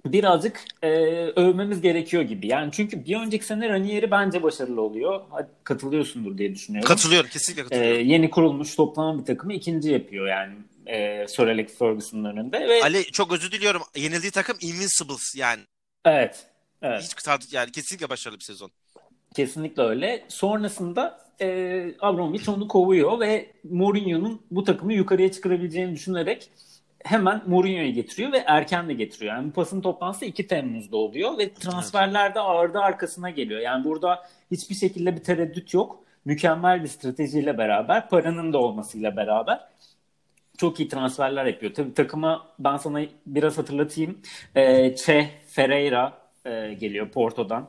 [0.07, 0.89] birazcık e,
[1.37, 2.47] övmemiz gerekiyor gibi.
[2.47, 5.21] Yani çünkü bir önceki sene Ranieri bence başarılı oluyor.
[5.65, 6.89] Katılıyorsundur diye düşünüyorum.
[6.89, 7.31] Katılıyorum.
[7.31, 8.07] Kesinlikle katılıyorum.
[8.07, 10.55] yeni kurulmuş toplanan bir takımı ikinci yapıyor yani
[10.87, 12.69] e, Sir Alex Ferguson'ın önünde.
[12.69, 13.83] Ve Ali çok özür diliyorum.
[13.97, 15.63] Yenildiği takım Invincibles yani.
[16.05, 16.47] evet,
[16.83, 17.03] evet.
[17.03, 18.71] Hiç tar- yani kesinlikle başarılı bir sezon.
[19.35, 20.25] Kesinlikle öyle.
[20.29, 21.47] Sonrasında e,
[22.01, 26.51] Abramovich onu kovuyor ve Mourinho'nun bu takımı yukarıya çıkarabileceğini düşünerek
[27.05, 29.35] hemen Mourinho'yu getiriyor ve erken de getiriyor.
[29.35, 33.61] Yani bu pasın toplantısı 2 Temmuz'da oluyor ve transferlerde ardı arkasına geliyor.
[33.61, 36.05] Yani burada hiçbir şekilde bir tereddüt yok.
[36.25, 39.61] Mükemmel bir stratejiyle beraber, paranın da olmasıyla beraber
[40.61, 41.75] çok iyi transferler yapıyor.
[41.75, 44.19] Tabii takıma ben sana biraz hatırlatayım.
[44.55, 47.69] E, Che Ferreira e, geliyor Porto'dan.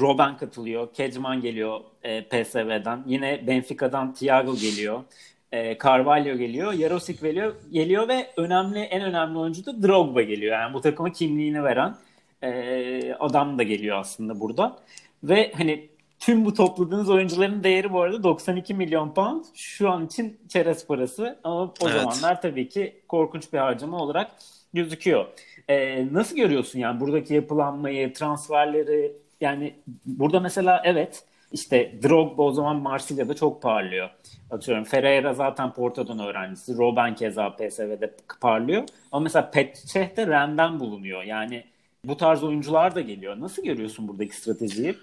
[0.00, 0.94] Robben katılıyor.
[0.94, 3.02] Kedman geliyor e, PSV'den.
[3.06, 5.04] Yine Benfica'dan Thiago geliyor.
[5.52, 6.72] E, Carvalho geliyor.
[6.72, 10.52] Jarosik geliyor, geliyor ve önemli en önemli oyuncu da Drogba geliyor.
[10.52, 11.96] Yani bu takıma kimliğini veren
[12.42, 14.76] e, adam da geliyor aslında burada.
[15.24, 15.88] Ve hani
[16.18, 19.44] tüm bu topladığınız oyuncuların değeri bu arada 92 milyon pound.
[19.54, 21.92] Şu an için çerez parası ama o evet.
[21.92, 24.30] zamanlar tabii ki korkunç bir harcama olarak
[24.74, 25.26] gözüküyor.
[25.68, 29.12] Ee, nasıl görüyorsun yani buradaki yapılanmayı, transferleri?
[29.40, 29.74] Yani
[30.06, 34.10] burada mesela evet işte Drogba o zaman Marsilya'da çok parlıyor.
[34.52, 36.76] Atıyorum Ferreira zaten Porto'dan öğrencisi.
[36.76, 38.82] Robben keza PSV'de parlıyor.
[39.12, 41.22] Ama mesela Petçeh de Ren'den bulunuyor.
[41.22, 41.64] Yani
[42.04, 43.40] bu tarz oyuncular da geliyor.
[43.40, 44.94] Nasıl görüyorsun buradaki stratejiyi?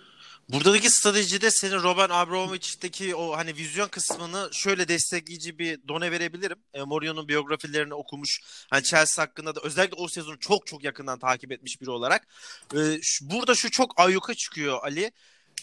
[0.49, 6.57] Buradaki stratejide senin Robert Abramovich'teki o hani vizyon kısmını şöyle destekleyici bir done verebilirim.
[6.73, 8.39] E, Mourinho'nun biyografilerini okumuş.
[8.69, 12.27] Hani Chelsea hakkında da özellikle o sezonu çok çok yakından takip etmiş biri olarak.
[12.75, 15.11] E, şu, burada şu çok ayyuka çıkıyor Ali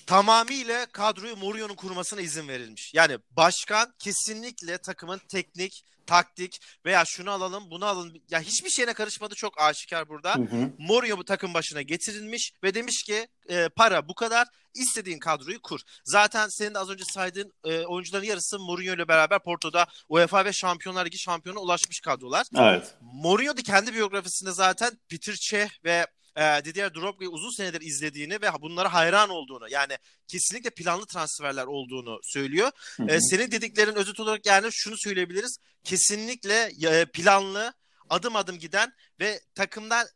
[0.06, 2.94] tamamıyla kadroyu Mourinho'nun kurmasına izin verilmiş.
[2.94, 9.34] Yani başkan kesinlikle takımın teknik, taktik veya şunu alalım bunu alın ya hiçbir şeyine karışmadı
[9.34, 10.34] çok aşikar burada.
[10.34, 10.70] Hı hı.
[10.78, 15.80] Mourinho bu takım başına getirilmiş ve demiş ki e, para bu kadar istediğin kadroyu kur.
[16.04, 20.52] Zaten senin de az önce saydığın e, oyuncuların yarısı Mourinho ile beraber Porto'da UEFA ve
[20.52, 22.46] Şampiyonlar Ligi şampiyonu ulaşmış kadrolar.
[22.56, 22.94] Evet.
[23.00, 26.06] Mourinho da kendi biyografisinde zaten Peter Cech ve
[26.36, 32.20] e, Didier Drogba'yı uzun senedir izlediğini ve bunlara hayran olduğunu yani kesinlikle planlı transferler olduğunu
[32.22, 32.70] söylüyor.
[32.96, 33.06] Hı hı.
[33.06, 35.58] E, senin dediklerin özet olarak yani şunu söyleyebiliriz.
[35.84, 37.72] Kesinlikle e, planlı
[38.10, 40.06] adım adım giden ve takımdan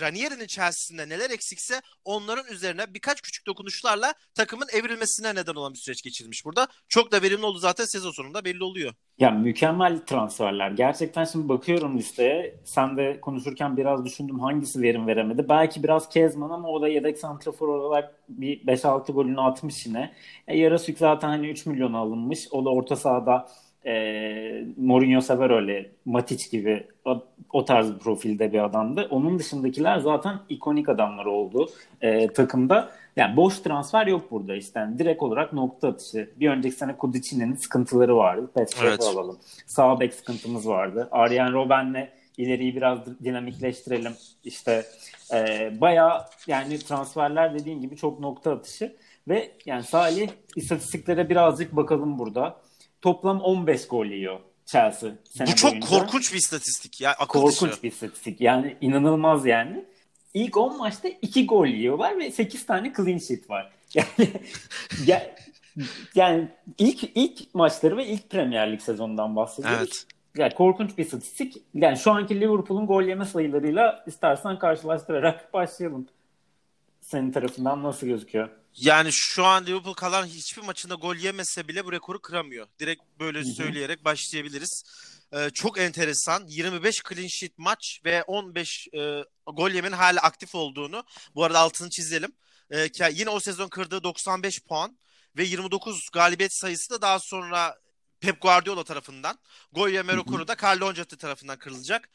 [0.00, 6.02] Ranieri'nin Chelsea'sinde neler eksikse onların üzerine birkaç küçük dokunuşlarla takımın evrilmesine neden olan bir süreç
[6.02, 6.68] geçirilmiş burada.
[6.88, 8.92] Çok da verimli oldu zaten sezon sonunda belli oluyor.
[9.18, 10.70] Ya mükemmel transferler.
[10.70, 12.60] Gerçekten şimdi bakıyorum listeye.
[12.64, 15.48] Sen de konuşurken biraz düşündüm hangisi verim veremedi.
[15.48, 20.14] Belki biraz Kezman ama o da yedek santrafor olarak bir 5-6 golünü atmış yine.
[20.48, 22.48] E, Yarasük zaten hani 3 milyon alınmış.
[22.50, 23.48] O da orta sahada
[23.86, 29.08] e, Mourinho sever öyle Matic gibi o, o tarz profilde bir adamdı.
[29.10, 32.90] Onun dışındakiler zaten ikonik adamlar oldu e, takımda.
[33.16, 34.80] Yani boş transfer yok burada işte.
[34.80, 36.30] Yani direkt olarak nokta atışı.
[36.40, 38.50] Bir önceki sene Kudicini'nin sıkıntıları vardı.
[38.54, 39.02] Petrof'u evet.
[39.02, 39.38] alalım.
[39.66, 41.08] Sağ bek sıkıntımız vardı.
[41.12, 44.12] Arjen Robben'le ileriyi biraz dinamikleştirelim.
[44.44, 44.84] İşte
[45.34, 48.96] e, bayağı yani transferler dediğin gibi çok nokta atışı.
[49.28, 52.56] Ve yani Salih istatistiklere birazcık bakalım burada
[53.02, 55.10] toplam 15 gol yiyor Chelsea.
[55.40, 55.88] Bu çok boyunca.
[55.88, 57.12] korkunç bir istatistik ya.
[57.12, 57.82] Akıl korkunç dışı.
[57.82, 58.40] bir istatistik.
[58.40, 59.84] Yani inanılmaz yani.
[60.34, 63.72] İlk 10 maçta 2 gol yiyorlar ve 8 tane clean sheet var.
[65.06, 65.28] Yani
[66.14, 69.78] yani ilk ilk maçları ve ilk Premier Lig sezonundan bahsediyoruz.
[69.80, 70.06] Evet.
[70.36, 71.62] Yani korkunç bir istatistik.
[71.74, 76.06] Yani şu anki Liverpool'un gol yeme sayılarıyla istersen karşılaştırarak başlayalım.
[77.00, 78.48] Senin tarafından nasıl gözüküyor?
[78.80, 82.66] Yani şu an Liverpool kalan hiçbir maçında gol yemese bile bu rekoru kıramıyor.
[82.80, 84.84] Direkt böyle söyleyerek başlayabiliriz.
[85.32, 86.46] Ee, çok enteresan.
[86.46, 91.04] 25 clean sheet maç ve 15 e, gol yemenin hala aktif olduğunu.
[91.34, 92.32] Bu arada altını çizelim.
[92.70, 94.98] Ee, yine o sezon kırdığı 95 puan
[95.36, 97.78] ve 29 galibiyet sayısı da daha sonra
[98.20, 99.38] Pep Guardiola tarafından.
[99.72, 102.10] Gol yeme rekoru da Carlo Ancelotti tarafından kırılacak.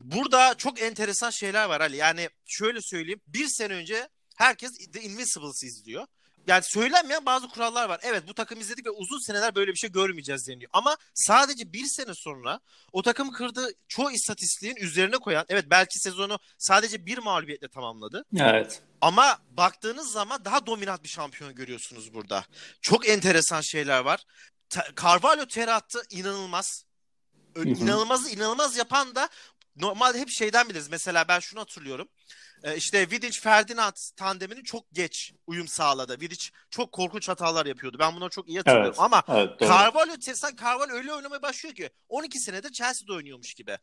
[0.00, 1.96] Burada çok enteresan şeyler var Ali.
[1.96, 3.20] Yani şöyle söyleyeyim.
[3.26, 6.06] Bir sene önce herkes The Invincibles izliyor.
[6.46, 8.00] Yani söylenmeyen bazı kurallar var.
[8.02, 10.70] Evet bu takım izledik ve uzun seneler böyle bir şey görmeyeceğiz deniyor.
[10.72, 12.60] Ama sadece bir sene sonra
[12.92, 18.24] o takım kırdığı çoğu istatistiğin üzerine koyan, evet belki sezonu sadece bir mağlubiyetle tamamladı.
[18.38, 18.82] Evet.
[19.00, 22.44] Ama baktığınız zaman daha dominant bir şampiyon görüyorsunuz burada.
[22.80, 24.24] Çok enteresan şeyler var.
[25.02, 26.84] Carvalho ter attı inanılmaz.
[27.64, 29.28] İnanılmaz inanılmaz yapan da
[29.76, 30.88] normalde hep şeyden biliriz.
[30.88, 32.08] Mesela ben şunu hatırlıyorum.
[32.66, 36.20] Ee, işte Vidic Ferdinand tandemini çok geç uyum sağladı.
[36.20, 37.96] Vidic çok korkunç hatalar yapıyordu.
[37.98, 38.86] Ben bunu çok iyi hatırlıyorum.
[38.88, 43.78] Evet, Ama evet, Carvalho, sen Carvalho öyle oynamaya başlıyor ki 12 senedir Chelsea'de oynuyormuş gibi.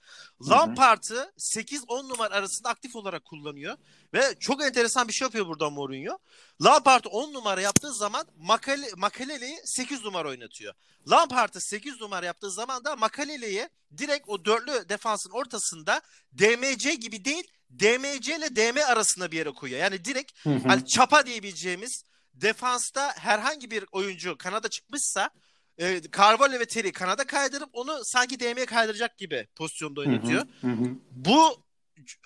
[0.50, 3.78] Lampard'ı 8-10 numara arasında aktif olarak kullanıyor.
[4.14, 6.18] Ve çok enteresan bir şey yapıyor burada Mourinho.
[6.62, 10.74] Lampard'ı 10 numara yaptığı zaman Makale, Makalele'yi 8 numara oynatıyor.
[11.12, 16.02] Lampard'ı 8 numara yaptığı zaman da Makalele'yi direkt o dörtlü defansın ortasında
[16.38, 17.44] DMC gibi değil
[17.80, 19.80] DMC ile DM arasında bir yere koyuyor.
[19.80, 20.68] Yani direkt hı hı.
[20.68, 25.30] hani çapa diyebileceğimiz defansta herhangi bir oyuncu kanada çıkmışsa
[25.78, 30.46] e, Carvalho ve Terry kanada kaydırıp onu sanki DM'ye kaydıracak gibi pozisyonda oynatıyor.
[30.62, 30.90] Hı hı hı.
[31.12, 31.64] Bu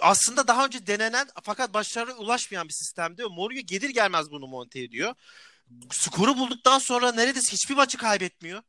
[0.02, 3.24] aslında daha önce denenen fakat başarıya ulaşmayan bir sistemdi.
[3.24, 5.14] Mourinho gelir gelmez bunu monte ediyor.
[5.92, 8.62] Skoru bulduktan sonra neredeyse hiçbir maçı kaybetmiyor.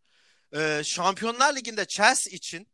[0.54, 2.66] Ee, Şampiyonlar Ligi'nde Chelsea için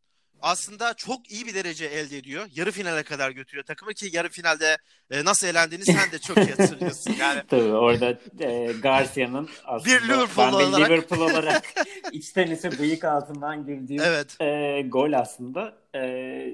[0.44, 2.46] aslında çok iyi bir derece elde ediyor.
[2.54, 4.76] Yarı finale kadar götürüyor takımı ki yarı finalde
[5.10, 7.14] e, nasıl eğlendiğini sen de çok iyi hatırlıyorsun.
[7.20, 7.42] Yani.
[7.48, 11.64] Tabii orada e, Garcia'nın aslında bir Liverpool ben olarak, Liverpool olarak
[12.12, 14.40] içten içe bıyık altından güldüğüm evet.
[14.40, 15.83] e, gol aslında.
[15.94, 16.00] E,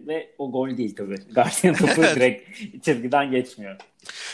[0.07, 1.17] ve o gol değil tabii.
[1.35, 3.77] Garcia'nın topu direkt çizgiden geçmiyor.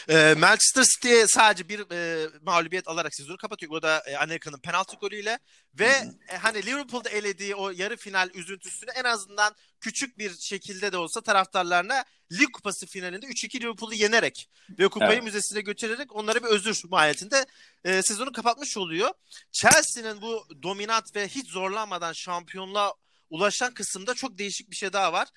[0.08, 3.72] E, Manchester City'ye sadece bir e, mağlubiyet alarak sezonu kapatıyor.
[3.72, 5.38] O da e, Anelka'nın penaltı golüyle
[5.80, 5.90] ve
[6.28, 11.20] e, hani Liverpool'da elediği o yarı final üzüntüsünü en azından küçük bir şekilde de olsa
[11.20, 15.22] taraftarlarına Lig Kupası finalinde 3-2 Liverpool'u yenerek ve kupayı evet.
[15.22, 17.46] müzesine götürerek onlara bir özür mahiyetinde
[17.84, 19.10] e, sezonu kapatmış oluyor.
[19.52, 22.94] Chelsea'nin bu dominant ve hiç zorlanmadan şampiyonluğa
[23.30, 25.28] ulaşan kısımda çok değişik bir şey daha var.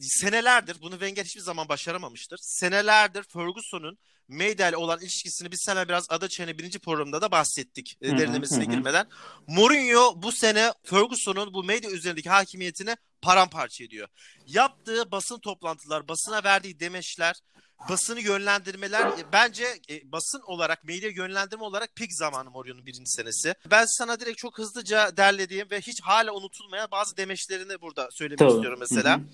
[0.00, 2.38] Senelerdir bunu Wenger hiçbir zaman başaramamıştır.
[2.42, 7.96] Senelerdir Ferguson'un Mayday ile olan ilişkisini biz sana biraz Ada Çene birinci programda da bahsettik.
[8.02, 8.70] Hı hı, derinlemesine hı.
[8.70, 9.08] girmeden.
[9.46, 14.08] Mourinho bu sene Ferguson'un bu Mayday üzerindeki hakimiyetini paramparça ediyor.
[14.46, 17.36] Yaptığı basın toplantılar, basına verdiği demeçler,
[17.88, 23.54] basını yönlendirmeler e, bence e, basın olarak, medya yönlendirme olarak pik zamanı Mourinho'nun birinci senesi.
[23.70, 28.52] Ben sana direkt çok hızlıca derlediğim ve hiç hala unutulmayan bazı demeçlerini burada söylemek Tabii.
[28.52, 29.16] istiyorum mesela.
[29.16, 29.26] Hı hı.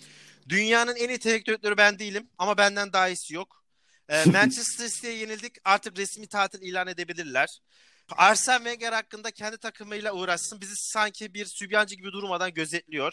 [0.49, 3.65] Dünyanın en iyi teknik direktörü ben değilim ama benden daha iyisi yok.
[4.09, 7.59] E, Manchester City'ye yenildik artık resmi tatil ilan edebilirler.
[8.17, 10.61] Arsene Wenger hakkında kendi takımıyla uğraşsın.
[10.61, 13.13] Bizi sanki bir sübyancı gibi durmadan gözetliyor.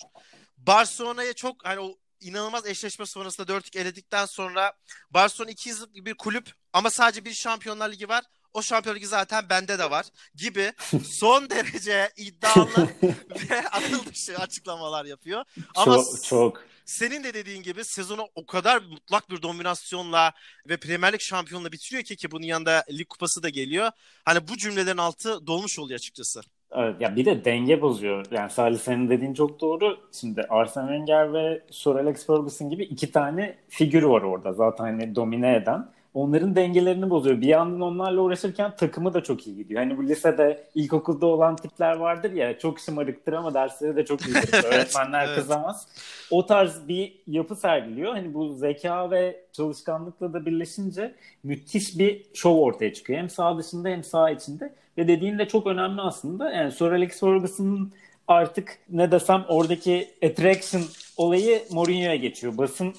[0.57, 4.73] Barcelona'ya çok hani o inanılmaz eşleşme sonrasında 4-2 eledikten sonra
[5.11, 8.23] Barcelona 2 yıllık bir kulüp ama sadece bir Şampiyonlar Ligi var.
[8.53, 10.05] O Şampiyonlar Ligi zaten bende de var
[10.35, 12.89] gibi son derece iddialı
[13.49, 15.43] ve akıl dışı açıklamalar yapıyor.
[15.75, 20.31] Ama çok çok senin de dediğin gibi sezonu o kadar mutlak bir dominasyonla
[20.69, 23.91] ve Premier Lig şampiyonla bitiriyor ki ki bunun yanında lig kupası da geliyor.
[24.25, 26.41] Hani bu cümlelerin altı dolmuş oluyor açıkçası.
[26.71, 28.25] Evet, ya bir de denge bozuyor.
[28.31, 29.97] Yani Salih senin dediğin çok doğru.
[30.11, 35.15] Şimdi Arsene Wenger ve Sir Alex Ferguson gibi iki tane figür var orada zaten hani
[35.15, 37.41] domine eden onların dengelerini bozuyor.
[37.41, 39.81] Bir yandan onlarla uğraşırken takımı da çok iyi gidiyor.
[39.83, 44.63] Hani bu lisede, ilkokulda olan tipler vardır ya çok şımarıktır ama dersleri de çok iyidir.
[44.65, 45.35] Öğretmenler evet.
[45.35, 45.87] kızamaz.
[46.31, 48.13] O tarz bir yapı sergiliyor.
[48.13, 53.19] Hani bu zeka ve çalışkanlıkla da birleşince müthiş bir şov ortaya çıkıyor.
[53.19, 54.73] Hem sağ dışında hem sağ içinde.
[54.99, 56.51] Ve dediğin de çok önemli aslında.
[56.51, 57.93] Yani Sir Alex Ferguson'ın
[58.27, 60.83] artık ne desem oradaki attraction
[61.17, 62.57] olayı Mourinho'ya geçiyor.
[62.57, 62.93] Basın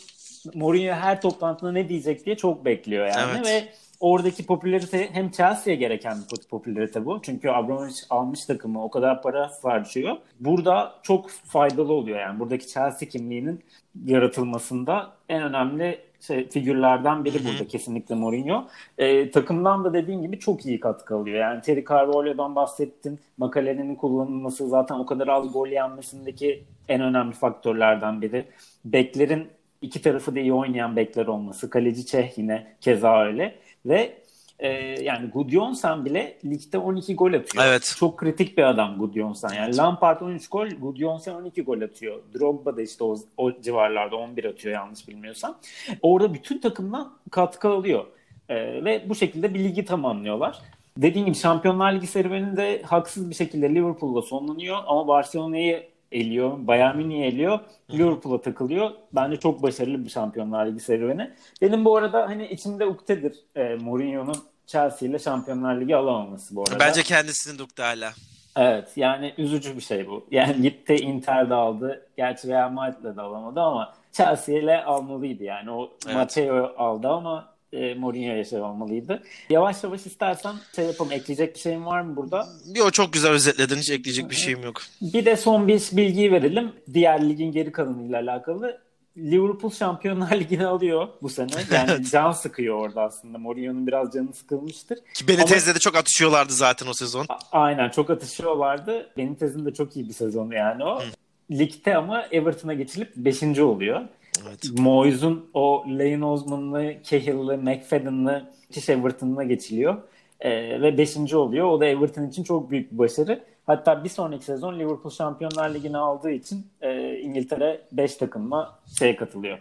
[0.55, 3.47] Mourinho her toplantıda ne diyecek diye çok bekliyor yani evet.
[3.47, 3.69] ve
[4.01, 7.23] oradaki popülarite hem Chelsea'ye gereken bir popülarite bu.
[7.23, 10.17] Çünkü Abramovich almış takımı o kadar para harcıyor.
[10.41, 12.41] Burada çok faydalı oluyor yani.
[12.41, 13.65] Buradaki Chelsea kimliğinin
[14.05, 18.65] yaratılmasında en önemli şey, figürlerden biri burada kesinlikle Mourinho.
[18.99, 21.39] E, takımdan da dediğin gibi çok iyi katkı alıyor.
[21.39, 23.19] Yani Terry Carvalho'dan bahsettin.
[23.39, 28.45] Makale'nin kullanılması zaten o kadar az gol yenmesindeki en önemli faktörlerden biri.
[28.85, 29.49] Beklerin
[29.83, 31.71] iki tarafı da iyi oynayan bekler olması.
[31.71, 33.55] Kaleci Çeh yine keza öyle.
[33.87, 34.13] Ve
[34.61, 34.69] e,
[35.03, 37.65] yani Gudjonsen bile ligde 12 gol atıyor.
[37.65, 37.95] Evet.
[37.99, 39.53] Çok kritik bir adam Gudjonsen.
[39.55, 42.23] Yani Lampard 13 gol, Gudjonsen 12 gol atıyor.
[42.35, 45.59] Drogba da işte o, o civarlarda 11 atıyor yanlış bilmiyorsam.
[46.03, 48.07] Orada bütün takımdan katkı alıyor.
[48.49, 50.59] E, ve bu şekilde bir ligi tamamlıyorlar.
[50.97, 56.67] Dediğim gibi Şampiyonlar Ligi serüveninde haksız bir şekilde Liverpool'la sonlanıyor ama Barcelona'yı eliyor.
[56.67, 57.59] Bayern Münih'i eliyor.
[57.93, 58.91] Liverpool'a takılıyor.
[59.13, 61.31] Bence çok başarılı bir Şampiyonlar Ligi serüveni.
[61.63, 64.37] Benim bu arada hani içimde uktedir e, Mourinho'nun
[64.71, 66.81] Chelsea ile Şampiyonlar Ligi alamaması bu arada.
[66.81, 68.13] Bence kendisinin de ukde hala.
[68.57, 70.27] Evet yani üzücü bir şey bu.
[70.31, 72.07] Yani gitti Inter'de aldı.
[72.17, 75.71] Gerçi Real Madrid'le de alamadı ama Chelsea ile almalıydı yani.
[75.71, 76.17] O evet.
[76.17, 79.23] Matteo aldı ama e, Mourinho yaşar olmalıydı.
[79.51, 81.13] Yavaş yavaş istersen şey yapalım.
[81.13, 82.49] Ekleyecek bir şeyin var mı burada?
[82.75, 83.77] Yok çok güzel özetledin.
[83.77, 84.83] Hiç ekleyecek bir şeyim yok.
[85.01, 86.73] Bir de son bir bilgiyi verelim.
[86.95, 88.81] Diğer ligin geri kalanıyla alakalı.
[89.17, 91.51] Liverpool Şampiyonlar Ligi'ni alıyor bu sene.
[91.73, 93.39] Yani can sıkıyor orada aslında.
[93.39, 94.99] Mourinho'nun biraz canı sıkılmıştır.
[95.15, 95.75] Ki Benitez'le Ama...
[95.75, 97.27] de çok atışıyorlardı zaten o sezon.
[97.29, 99.11] A- aynen çok atışıyorlardı.
[99.17, 101.01] Benitez'in de çok iyi bir sezonu yani o.
[101.01, 101.05] Hı.
[101.51, 103.43] Ligde ama Everton'a geçilip 5.
[103.59, 104.01] oluyor.
[104.49, 104.59] Evet.
[104.79, 109.97] Moyes'un o Lane Osman'lı, Cahill'lı, McFadden'lı Tish Everton'la geçiliyor.
[110.41, 111.35] Ee, ve 5.
[111.35, 111.67] oluyor.
[111.67, 113.45] O da Everton için çok büyük bir başarı.
[113.71, 119.59] Hatta bir sonraki sezon Liverpool Şampiyonlar Ligi'ni aldığı için e, İngiltere 5 takımla şeye katılıyor.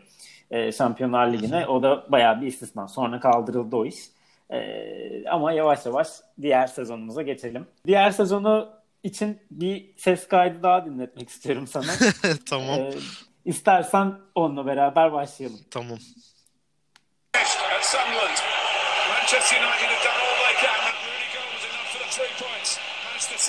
[0.51, 1.67] E, Şampiyonlar Ligi'ne.
[1.67, 2.87] O da bayağı bir istisna.
[2.87, 3.95] Sonra kaldırıldı o iş.
[4.49, 4.59] E,
[5.29, 6.07] ama yavaş yavaş
[6.41, 7.67] diğer sezonumuza geçelim.
[7.87, 8.69] Diğer sezonu
[9.03, 11.91] için bir ses kaydı daha dinletmek istiyorum sana.
[12.49, 12.79] tamam.
[12.79, 12.91] E,
[13.45, 15.59] İstersen onunla beraber başlayalım.
[15.71, 15.97] Tamam.
[19.09, 19.88] Manchester United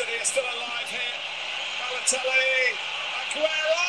[0.00, 1.16] City are still alive here.
[1.80, 2.44] Balotelli,
[3.20, 3.82] Aguero!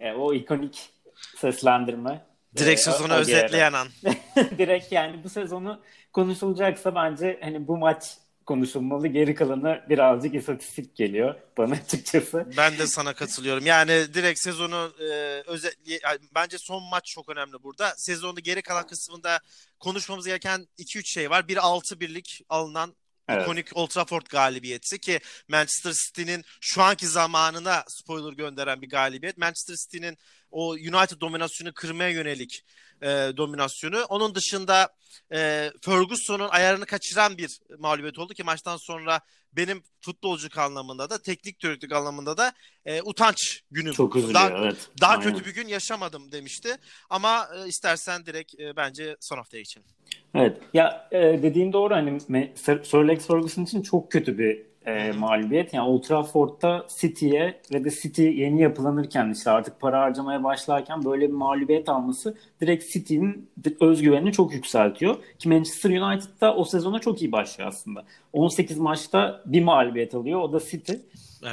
[0.00, 0.90] E, o ikonik
[1.36, 2.26] seslendirme.
[2.56, 3.88] Direkt e, sezonu özetleyen an.
[4.58, 5.80] Direkt yani bu sezonu
[6.12, 8.16] konuşulacaksa bence hani bu maç
[8.48, 9.06] konuşulmalı.
[9.08, 12.46] Geri kalanı birazcık istatistik geliyor bana açıkçası.
[12.56, 13.66] Ben de sana katılıyorum.
[13.66, 15.04] Yani direkt sezonu e,
[15.46, 17.94] özel yani bence son maç çok önemli burada.
[17.96, 19.40] Sezonun geri kalan kısmında
[19.80, 21.48] konuşmamız gereken 2-3 şey var.
[21.48, 22.94] Bir 6-1'lik alınan
[23.28, 23.42] Evet.
[23.42, 29.38] İkonik Old Trafford galibiyeti ki Manchester City'nin şu anki zamanına spoiler gönderen bir galibiyet.
[29.38, 30.18] Manchester City'nin
[30.50, 32.64] o United dominasyonu kırmaya yönelik
[33.02, 34.04] e, dominasyonu.
[34.04, 34.88] Onun dışında
[35.32, 39.20] e, Ferguson'un ayarını kaçıran bir mağlubiyet oldu ki maçtan sonra
[39.52, 42.52] benim futbolcuk anlamında da teknik direktörlük anlamında da
[42.84, 43.92] e, utanç günü.
[43.92, 44.76] Çok üzülüyor daha, evet.
[45.00, 45.22] Daha Aynen.
[45.22, 46.76] kötü bir gün yaşamadım demişti.
[47.10, 49.86] Ama e, istersen direkt e, bence son haftaya geçelim.
[50.34, 50.62] Evet.
[50.74, 52.20] Ya e, dediğin doğru hani
[52.54, 55.74] Sir Alex Ferguson için çok kötü bir e, mağlubiyet.
[55.74, 61.28] Yani Old Trafford'da City'ye ve de City yeni yapılanırken işte artık para harcamaya başlarken böyle
[61.28, 65.16] bir mağlubiyet alması direkt City'nin özgüvenini çok yükseltiyor.
[65.38, 68.04] Ki Manchester United'da o sezona çok iyi başlıyor aslında.
[68.32, 70.40] 18 maçta bir mağlubiyet alıyor.
[70.40, 70.92] O da City.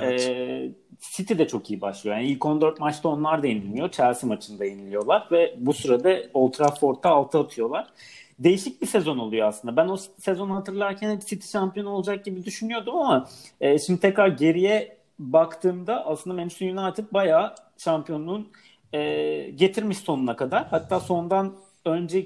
[0.02, 0.28] Evet.
[0.30, 2.18] Ee, City de çok iyi başlıyor.
[2.18, 3.92] Yani ilk 14 maçta onlar da yenilmiyor.
[3.92, 7.88] Chelsea maçında yeniliyorlar ve bu sırada Old Trafford'da 6 atıyorlar
[8.40, 9.76] değişik bir sezon oluyor aslında.
[9.76, 13.30] Ben o sezonu hatırlarken hep City şampiyon olacak gibi düşünüyordum ama
[13.62, 18.48] e, şimdi tekrar geriye baktığımda aslında Manchester United bayağı şampiyonluğun
[18.94, 19.00] e,
[19.56, 20.68] getirmiş sonuna kadar.
[20.68, 22.26] Hatta sondan önce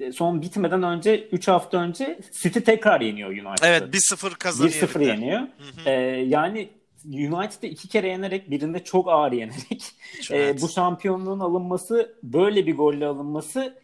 [0.00, 3.66] e, son bitmeden önce 3 hafta önce City tekrar yeniyor United'ı.
[3.66, 4.74] Evet 1-0 kazanıyor.
[4.74, 5.40] 1-0 yeniyor.
[5.40, 5.88] Hı hı.
[5.90, 5.90] Ee,
[6.26, 6.68] yani
[7.04, 9.84] United'ı iki kere yenerek birinde çok ağır yenerek
[10.30, 13.74] e, bu şampiyonluğun alınması böyle bir golle alınması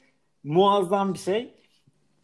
[0.45, 1.55] muazzam bir şey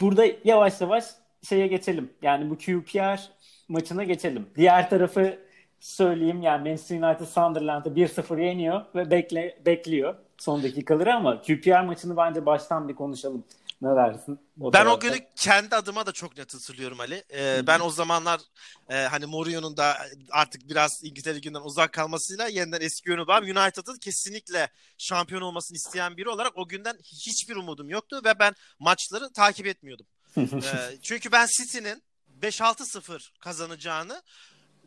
[0.01, 1.05] burada yavaş yavaş
[1.43, 2.11] şeye geçelim.
[2.23, 3.31] Yani bu QPR
[3.69, 4.47] maçına geçelim.
[4.57, 5.39] Diğer tarafı
[5.81, 12.17] söyleyeyim yani Manchester United Sunderland'ı 1-0 yeniyor ve bekle, bekliyor son dakikaları ama QPR maçını
[12.17, 13.45] bence baştan bir konuşalım.
[13.83, 14.39] Ne dersin?
[14.61, 14.95] O ben tarafta.
[14.97, 17.25] o günü kendi adıma da çok net hatırlıyorum Ali.
[17.35, 18.41] Ee, ben o zamanlar
[18.89, 19.99] e, hani Mourinho'nun da
[20.31, 23.43] artık biraz İngiltere Ligi'nden uzak kalmasıyla yeniden eski yönü var.
[23.43, 29.33] United'ın kesinlikle şampiyon olmasını isteyen biri olarak o günden hiçbir umudum yoktu ve ben maçları
[29.33, 30.07] takip etmiyordum.
[30.37, 32.03] ee, çünkü ben City'nin
[32.41, 34.23] 5-6-0 kazanacağını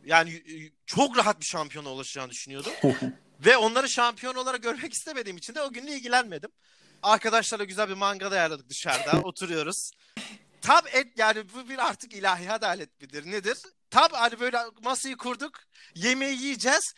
[0.06, 0.44] yani
[0.86, 2.72] çok rahat bir şampiyon ulaşacağını düşünüyordum.
[3.46, 6.52] ve onları şampiyon olarak görmek istemediğim için de o günle ilgilenmedim.
[7.04, 9.22] Arkadaşlarla güzel bir mangal ayarladık dışarıda.
[9.24, 9.92] oturuyoruz.
[10.62, 13.58] Tam et yani bu bir artık ilahi adalet midir nedir?
[13.90, 15.60] Tam hani böyle masayı kurduk.
[15.96, 16.94] Yemeği yiyeceğiz.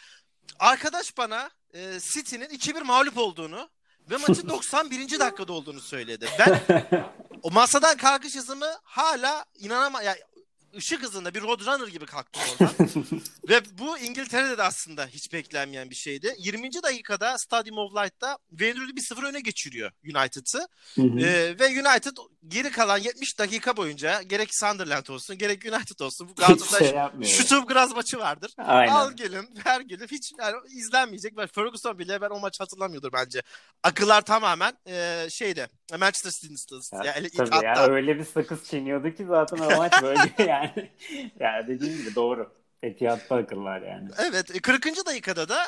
[0.59, 3.69] Arkadaş bana e, City'nin 2-1 mağlup olduğunu
[4.09, 5.19] ve maçın 91.
[5.19, 6.29] dakikada olduğunu söyledi.
[6.39, 6.61] Ben
[7.43, 10.15] o masadan kalkış hızımı hala inanama ya
[10.77, 12.89] ışık hızında bir roadrunner gibi kalktım oradan.
[13.49, 16.36] Ve bu İngiltere'de de aslında hiç beklenmeyen bir şeydi.
[16.38, 16.73] 20.
[16.83, 20.67] dakikada Stadium of Light'ta Rooney 1-0 öne geçiriyor United'ı.
[20.97, 26.36] Ee, ve United geri kalan 70 dakika boyunca gerek Sunderland olsun gerek United olsun bu
[26.36, 28.53] Galatasaray şey şutum graz maçı vardır.
[28.58, 28.91] Aynen.
[28.91, 31.38] Al gelin ver gelin hiç yani izlenmeyecek.
[31.38, 33.41] Ben Ferguson bile ben o maçı hatırlamıyordur bence.
[33.84, 35.67] Akıllar tamamen e, şeyde
[35.99, 40.91] Manchester City'nin yani tabii ya öyle bir sakız çiğniyordu ki zaten o maç böyle yani.
[41.39, 42.62] yani dediğim gibi doğru.
[42.84, 44.10] Etihat'ta akıllar yani.
[44.17, 44.88] Evet 40.
[44.88, 45.67] E, dakikada da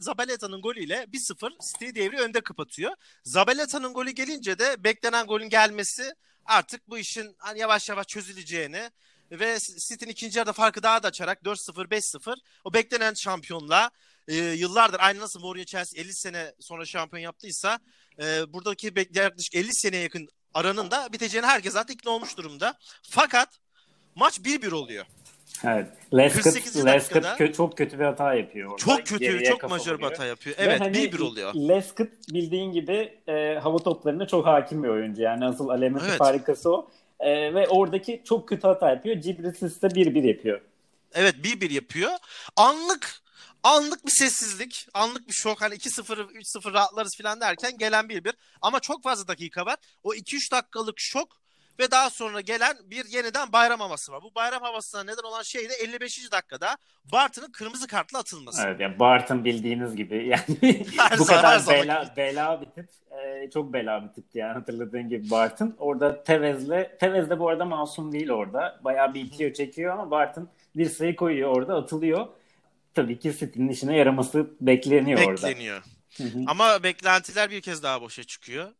[0.00, 2.92] Zabaleta'nın golüyle 1-0 City devri önde kapatıyor.
[3.24, 8.90] Zabaleta'nın golü gelince de beklenen golün gelmesi artık bu işin hani yavaş yavaş çözüleceğini
[9.30, 13.90] ve City'nin ikinci yarıda farkı daha da açarak 4-0 5-0 o beklenen şampiyonla
[14.28, 17.78] e, yıllardır aynı nasıl Mourinho Chelsea 50 sene sonra şampiyon yaptıysa
[18.22, 22.78] e, buradaki yaklaşık 50 seneye yakın aranın da biteceğini herkes zaten ikna olmuş durumda.
[23.10, 23.48] Fakat
[24.14, 25.06] maç 1-1 oluyor.
[25.64, 25.86] Evet.
[26.14, 28.84] Lescott, Lescott kö- çok kötü bir hata yapıyor orada.
[28.84, 30.56] Çok kötü, çok majör bir hata yapıyor.
[30.58, 31.54] Evet, hani 1-1 oluyor.
[31.54, 35.22] Lescott bildiğin gibi e, hava toplarına çok hakim bir oyuncu.
[35.22, 36.18] Yani asıl alemeti evet.
[36.18, 36.90] farikası o.
[37.20, 39.20] E, ve oradaki çok kötü hata yapıyor.
[39.20, 40.60] Cibrisis de 1-1 yapıyor.
[41.14, 42.10] Evet 1-1 yapıyor.
[42.56, 43.22] Anlık
[43.62, 45.62] anlık bir sessizlik, anlık bir şok.
[45.62, 48.32] Hani 2-0, 3-0 rahatlarız falan derken gelen 1-1.
[48.62, 49.76] Ama çok fazla dakika var.
[50.02, 51.40] O 2-3 dakikalık şok
[51.80, 54.22] ve daha sonra gelen bir yeniden bayram havası var.
[54.22, 56.32] Bu bayram havasına neden olan şey de 55.
[56.32, 56.76] dakikada
[57.12, 58.62] Barton'ın kırmızı kartla atılması.
[58.66, 60.84] Evet yani Barton bildiğiniz gibi yani
[61.18, 62.88] bu kadar bela, bela bir tip.
[63.10, 65.74] E, çok bela bir tipti yani hatırladığın gibi Barton.
[65.78, 68.80] Orada Tevez'le Tevez de bu arada masum değil orada.
[68.84, 72.26] Bayağı bir itiyor çekiyor ama Barton bir sayı koyuyor orada atılıyor.
[72.94, 75.38] Tabii ki City'nin işine yaraması bekleniyor, bekleniyor.
[75.38, 75.48] orada.
[75.48, 75.82] Bekleniyor.
[76.46, 78.72] Ama beklentiler bir kez daha boşa çıkıyor.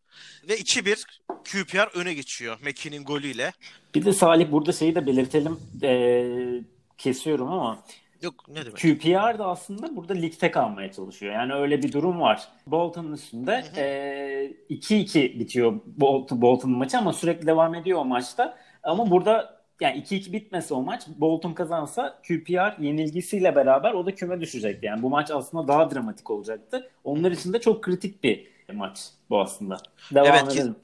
[0.49, 1.05] Ve 2-1
[1.45, 3.53] QPR öne geçiyor Meki'nin golüyle.
[3.95, 5.61] Bir de Salih burada şeyi de belirtelim.
[5.83, 6.61] Ee,
[6.99, 7.79] kesiyorum ama
[8.23, 8.77] Yok ne demek?
[8.77, 11.35] QPR da aslında burada ligde kalmaya çalışıyor.
[11.35, 12.49] Yani öyle bir durum var.
[12.67, 13.81] Bolton'un üstünde hı hı.
[13.81, 18.59] E, 2-2 bitiyor Bolton, Bolton'un maçı ama sürekli devam ediyor o maçta.
[18.83, 24.41] Ama burada yani 2-2 bitmese o maç Bolton kazansa QPR yenilgisiyle beraber o da küme
[24.41, 24.87] düşecekti.
[24.87, 26.91] Yani bu maç aslında daha dramatik olacaktı.
[27.05, 28.99] Onlar için de çok kritik bir maç
[29.31, 29.77] bu aslında.
[30.15, 30.77] Devam Evet, ki- edelim.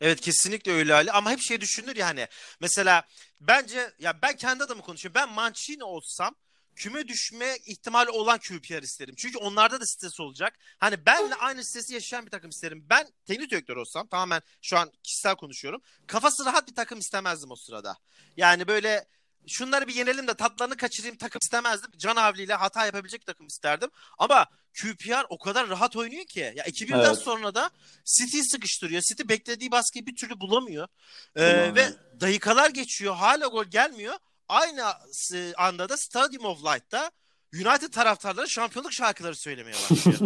[0.00, 2.26] Evet kesinlikle öyle Ali ama hep şey düşünür yani
[2.60, 3.02] mesela
[3.40, 6.34] bence ya ben kendi adımı konuşuyorum ben Mancini olsam
[6.74, 9.14] küme düşme ihtimali olan QPR isterim.
[9.18, 10.58] Çünkü onlarda da stres olacak.
[10.78, 12.86] Hani benle aynı stresi yaşayan bir takım isterim.
[12.90, 15.82] Ben teknik direktör olsam tamamen şu an kişisel konuşuyorum.
[16.06, 17.96] Kafası rahat bir takım istemezdim o sırada.
[18.36, 19.06] Yani böyle
[19.48, 21.90] şunları bir yenelim de tatlarını kaçırayım takım istemezdim.
[21.96, 23.90] Can havliyle hata yapabilecek takım isterdim.
[24.18, 24.46] Ama
[24.80, 26.52] QPR o kadar rahat oynuyor ki.
[26.56, 27.18] Ya 2001'den Evet.
[27.18, 27.70] sonra da
[28.04, 29.02] City'yi sıkıştırıyor.
[29.02, 30.88] City beklediği baskıyı bir türlü bulamıyor.
[31.36, 31.88] Ee, ve
[32.20, 33.14] dakikalar geçiyor.
[33.14, 34.14] Hala gol gelmiyor.
[34.48, 34.92] Aynı
[35.34, 37.10] e, anda da Stadium of Light'ta
[37.54, 40.18] United taraftarları şampiyonluk şarkıları söylemeye başlıyor.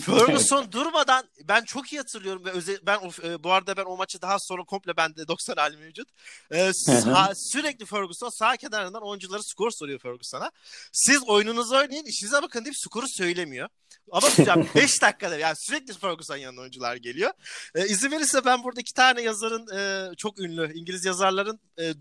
[0.06, 4.22] Ferguson durmadan ben çok iyi hatırlıyorum ve özel, ben e, bu arada ben o maçı
[4.22, 6.08] daha sonra komple bende 90 hali mevcut.
[6.50, 10.50] E, sağ- sürekli Ferguson sağ kenarından oyuncuları skor soruyor Ferguson'a.
[10.92, 13.68] Siz oyununuzu oynayın işinize bakın deyip skoru söylemiyor.
[14.12, 14.28] Ama
[14.74, 17.30] 5 dakikada yani sürekli Ferguson yanına oyuncular geliyor.
[17.74, 21.92] E, izin verirse ben burada iki tane yazarın e, çok ünlü İngiliz yazarların e,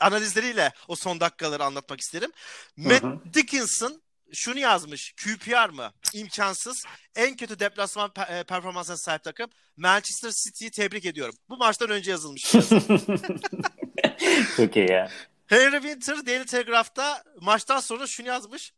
[0.00, 2.32] analizleriyle o son dakikaları anlatmak isterim.
[2.76, 3.18] Matt hı.
[3.34, 5.14] Dickinson şunu yazmış.
[5.24, 5.92] QPR mı?
[6.12, 6.84] İmkansız.
[7.16, 9.50] En kötü deplasman pe- e, performansına sahip takım.
[9.76, 11.34] Manchester City'yi tebrik ediyorum.
[11.48, 12.42] Bu maçtan önce yazılmış.
[14.56, 15.10] Çok iyi ya.
[15.46, 18.72] Henry Winter Daily Telegraph'ta maçtan sonra şunu yazmış.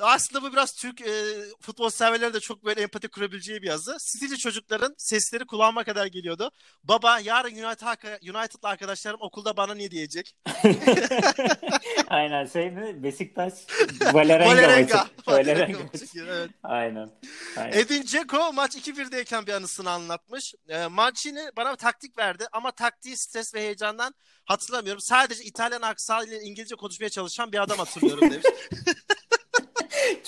[0.00, 3.96] Aslında bu biraz Türk e, futbol severleri de çok böyle empati kurabileceği bir yazı.
[4.00, 6.50] City'li çocukların sesleri kulağıma kadar geliyordu.
[6.84, 10.36] Baba yarın United, United'lı arkadaşlarım okulda bana ne diyecek?
[12.08, 13.02] Aynen şey mi?
[13.02, 13.52] Beşiktaş
[14.12, 15.06] Valerenga, Valerenga.
[15.26, 15.78] Valerenga
[16.16, 16.50] evet.
[16.62, 17.10] Aynen.
[17.56, 17.78] Aynen.
[17.78, 20.54] Edin Dzeko maç 2-1'deyken bir anısını anlatmış.
[20.68, 24.14] E, Mancini bana taktik verdi ama taktiği stres ve heyecandan
[24.44, 25.00] hatırlamıyorum.
[25.00, 28.46] Sadece İtalyan aksanıyla İngilizce konuşmaya çalışan bir adam hatırlıyorum demiş.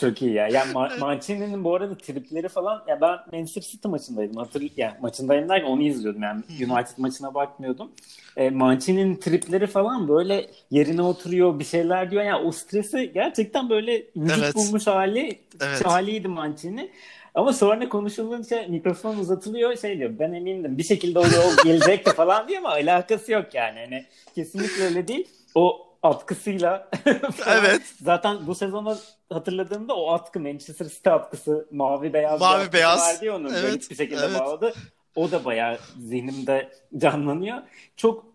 [0.02, 0.48] Çok iyi ya.
[0.48, 4.36] Ya Ma- Mancini'nin bu arada tripleri falan ya ben Manchester City maçındaydım.
[4.36, 6.42] Hatır yani maçındayım derken onu izliyordum yani.
[6.60, 7.90] United maçına bakmıyordum.
[8.36, 12.22] E, Mancini'nin tripleri falan böyle yerine oturuyor, bir şeyler diyor.
[12.22, 14.54] Yani o stresi gerçekten böyle vücut Evet.
[14.54, 15.86] bulmuş hali Evet.
[15.86, 16.90] haliydi Mancini.
[17.34, 22.48] Ama sonra konuşulunca mikrofon uzatılıyor şey diyor ben emindim bir şekilde o yol gelecekti falan
[22.48, 23.78] diyor ama alakası yok yani.
[23.78, 25.28] Hani kesinlikle öyle değil.
[25.54, 26.90] O atkısıyla.
[27.46, 27.82] Evet.
[28.02, 28.98] Zaten bu sezonu
[29.32, 33.00] hatırladığımda o atkı Manchester City atkısı mavi beyaz Mavi beyaz.
[33.00, 34.40] vardı ya onun Evet, garip bir şekilde evet.
[34.40, 34.74] bağladı.
[35.16, 37.58] O da bayağı zihnimde canlanıyor.
[37.96, 38.26] Çok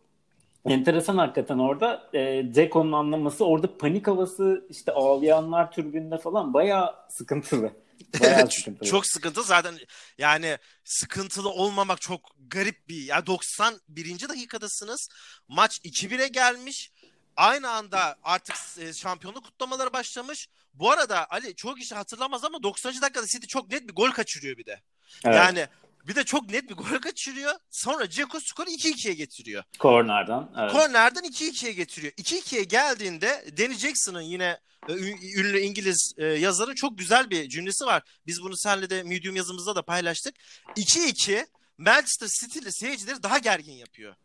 [0.65, 2.09] enteresan hakikaten orada.
[2.13, 7.71] E, Ceko'nun anlaması orada panik havası işte ağlayanlar tribünde falan bayağı sıkıntılı.
[8.21, 8.89] Bayağı Evet, sıkıntılı.
[8.89, 9.75] çok sıkıntı zaten
[10.17, 14.29] yani sıkıntılı olmamak çok garip bir ya 91.
[14.29, 15.09] dakikadasınız
[15.47, 16.91] maç 2-1'e gelmiş
[17.37, 23.01] aynı anda artık e, şampiyonluk kutlamaları başlamış bu arada Ali çok kişi hatırlamaz ama 90.
[23.01, 24.81] dakikada City çok net bir gol kaçırıyor bir de
[25.25, 25.67] Evet, yani
[26.07, 30.53] bir de çok net bir gol kaçırıyor sonra Dzeko skoru 2-2'ye getiriyor Korner'dan.
[30.59, 30.71] Evet.
[30.71, 32.13] Korner'den 2-2'ye getiriyor.
[32.13, 34.59] 2-2'ye geldiğinde Danny Jackson'ın yine
[34.89, 38.03] e, ün- ünlü İngiliz e, yazarın çok güzel bir cümlesi var.
[38.27, 40.35] Biz bunu seninle de Medium yazımızda da paylaştık.
[40.77, 44.15] 2-2 Manchester City'li seyircileri daha gergin yapıyor.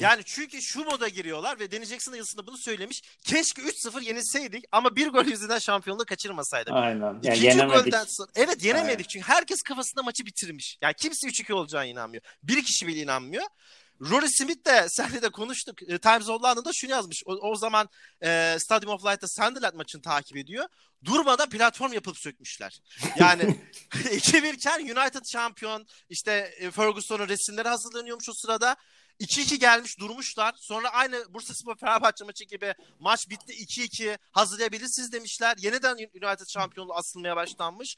[0.00, 3.02] Yani çünkü şu moda giriyorlar ve Danny Jackson da yazısında bunu söylemiş.
[3.24, 6.72] Keşke 3-0 yenilseydik ama bir gol yüzünden şampiyonluğu kaçırmasaydık.
[6.72, 7.00] Aynen.
[7.00, 7.84] Yani İkinci yenemedik.
[7.84, 9.08] golden sonra evet yenemedik Aynen.
[9.08, 10.78] çünkü herkes kafasında maçı bitirmiş.
[10.82, 12.22] Yani kimse 3-2 olacağına inanmıyor.
[12.42, 13.44] Bir kişi bile inanmıyor.
[14.00, 15.82] Rory Smith de seninle de konuştuk.
[15.82, 17.22] E, Times of London'da şunu yazmış.
[17.26, 17.88] O, o zaman
[18.24, 20.64] e, Stadium of Light'ta Sunderland maçını takip ediyor.
[21.04, 22.80] Durmadan platform yapıp sökmüşler.
[23.16, 23.42] Yani
[23.90, 28.76] 2-1 iken United şampiyon işte e, Ferguson'un resimleri hazırlanıyormuş o sırada.
[29.20, 30.54] 2-2 gelmiş durmuşlar.
[30.58, 35.56] Sonra aynı Bursa Spor Fenerbahçe maçı gibi maç bitti 2-2 hazırlayabilirsiniz demişler.
[35.60, 37.96] Yeniden United şampiyonluğu asılmaya başlanmış.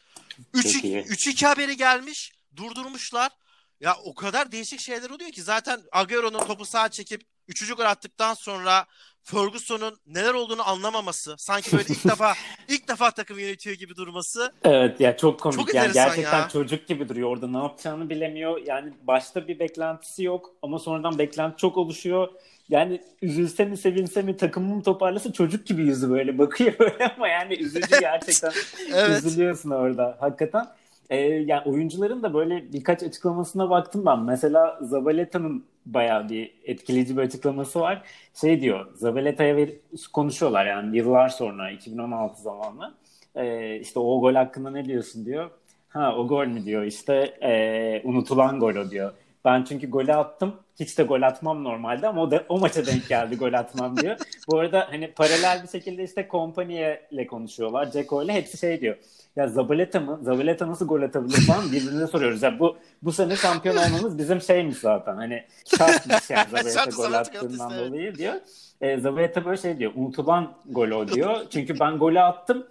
[0.54, 1.02] Çok 3-2 iyi.
[1.02, 2.32] 3-2 haberi gelmiş.
[2.56, 3.32] Durdurmuşlar.
[3.80, 7.74] Ya o kadar değişik şeyler oluyor ki zaten Agüero'nun topu sağa çekip 3.
[7.74, 8.86] gol attıktan sonra
[9.22, 12.32] Ferguson'un neler olduğunu anlamaması, sanki böyle ilk defa
[12.68, 14.52] ilk defa takım yönetiyor gibi durması.
[14.64, 15.58] Evet ya çok komik.
[15.58, 16.48] Çok yani gerçekten ya.
[16.48, 17.28] çocuk gibi duruyor.
[17.30, 18.60] Orada ne yapacağını bilemiyor.
[18.66, 22.28] Yani başta bir beklentisi yok ama sonradan beklenti çok oluşuyor.
[22.68, 27.54] Yani üzülse mi sevinse mi takımımı toparlasa çocuk gibi yüzü böyle bakıyor böyle ama yani
[27.54, 28.52] üzücü gerçekten.
[28.94, 29.24] Evet.
[29.24, 30.66] Üzülüyorsun orada hakikaten.
[31.12, 34.20] Ee, yani oyuncuların da böyle birkaç açıklamasına baktım ben.
[34.20, 38.02] Mesela Zabaleta'nın bayağı bir etkileyici bir açıklaması var.
[38.34, 39.70] Şey diyor, Zabaleta'ya ver-
[40.12, 42.94] konuşuyorlar yani yıllar sonra 2016 zamanlı.
[43.34, 45.50] Ee, işte o gol hakkında ne diyorsun diyor.
[45.88, 49.12] Ha o gol mü diyor işte ee, unutulan gol o diyor.
[49.44, 50.54] Ben çünkü golü attım.
[50.80, 54.16] Hiç de gol atmam normalde ama o da o maça denk geldi gol atmam diyor.
[54.48, 57.90] Bu arada hani paralel bir şekilde işte kompaniye ile konuşuyorlar.
[57.90, 58.96] Ceko ile hepsi şey diyor.
[59.36, 60.20] Ya Zabaleta mı?
[60.22, 62.42] Zabaleta nasıl gol atabilir falan birbirine soruyoruz.
[62.42, 65.16] Ya bu bu sene şampiyon olmamız bizim şeymiş zaten.
[65.16, 65.44] Hani
[65.78, 68.34] şartmış yani Zabaleta gol attığından dolayı diyor.
[68.80, 69.92] E, Zabaleta böyle şey diyor.
[69.94, 71.36] Unutulan gol o diyor.
[71.50, 72.66] Çünkü ben golü attım.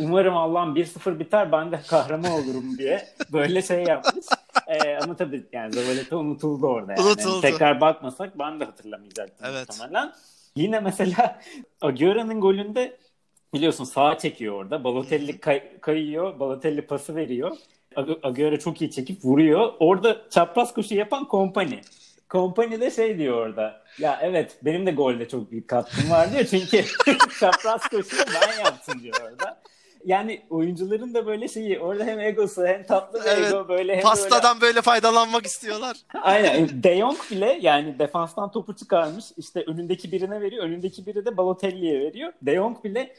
[0.00, 4.26] Umarım Allah'ım 1-0 biter ben de kahraman olurum diye böyle şey yapmış.
[4.66, 6.92] Ee, ama tabii yani Zavaleta unutuldu orada.
[6.92, 7.02] Yani.
[7.06, 7.40] Unutuldu.
[7.40, 9.68] Tekrar bakmasak ben de hatırlamayacaktım Evet.
[9.68, 10.12] muhtemelen.
[10.56, 11.40] Yine mesela
[11.82, 12.96] Agüero'nun golünde
[13.54, 14.84] biliyorsun sağa çekiyor orada.
[14.84, 16.40] Balotelli kay- kayıyor.
[16.40, 17.56] Balotelli pası veriyor.
[17.96, 19.72] Ag- Agüero çok iyi çekip vuruyor.
[19.80, 21.80] Orada çapraz koşu yapan kompani.
[22.28, 23.82] Kompani de şey diyor orada.
[23.98, 26.44] Ya evet benim de golde çok büyük katkım var diyor.
[26.44, 26.84] Çünkü
[27.40, 29.60] çapraz koşuyu ben yaptım diyor orada.
[30.04, 34.02] Yani oyuncuların da böyle şeyi orada hem egosu hem tatlı bir Evet, ego böyle hem
[34.02, 35.96] Pastadan böyle faydalanmak istiyorlar.
[36.14, 41.24] böyle aynen De Jong bile yani defanstan topu çıkarmış işte önündeki birine veriyor önündeki biri
[41.26, 42.32] de Balotelli'ye veriyor.
[42.42, 43.14] De Jong bile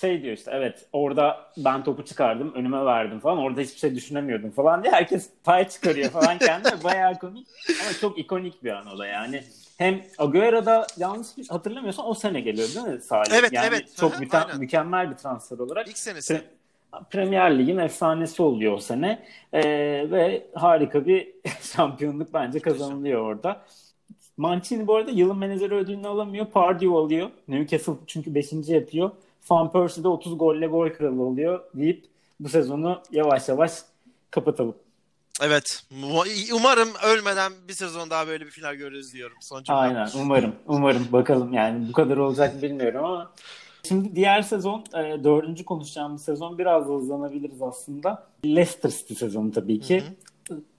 [0.00, 4.50] şey diyor işte evet orada ben topu çıkardım önüme verdim falan orada hiçbir şey düşünemiyordum
[4.50, 7.46] falan diye herkes pay çıkarıyor falan kendine bayağı komik
[7.82, 9.44] ama çok ikonik bir an o da yani.
[9.78, 13.30] Hem Agüero'da yanlış hatırlamıyorsam o sene geliyor değil mi Salih?
[13.34, 13.96] Evet, yani evet.
[13.96, 14.58] Çok müte- aynen.
[14.58, 15.88] mükemmel bir transfer olarak.
[15.88, 16.34] İlk senesi.
[16.34, 16.40] Pre-
[17.10, 19.22] Premier Lig'in efsanesi oluyor o sene
[19.52, 19.62] Ee,
[20.10, 21.28] ve harika bir
[21.60, 23.62] şampiyonluk bence kazanılıyor orada.
[24.36, 26.46] Mancini bu arada yılın menajeri ödülünü alamıyor.
[26.46, 27.30] Pardew alıyor.
[27.48, 28.52] Newcastle çünkü 5.
[28.68, 29.10] yapıyor.
[29.50, 32.04] Van Persie de 30 golle gol kralı oluyor deyip
[32.40, 33.72] bu sezonu yavaş yavaş
[34.30, 34.74] kapatalım.
[35.42, 35.82] Evet.
[36.54, 39.36] Umarım ölmeden bir sezon daha böyle bir final görürüz diyorum.
[39.40, 39.64] Son.
[39.68, 40.54] Aynen umarım.
[40.66, 43.32] Umarım bakalım yani bu kadar olacak bilmiyorum ama
[43.88, 48.26] Şimdi diğer sezon, e, dördüncü konuşacağımız sezon biraz da hızlanabiliriz aslında.
[48.44, 50.02] Leicester City sezonu tabii ki.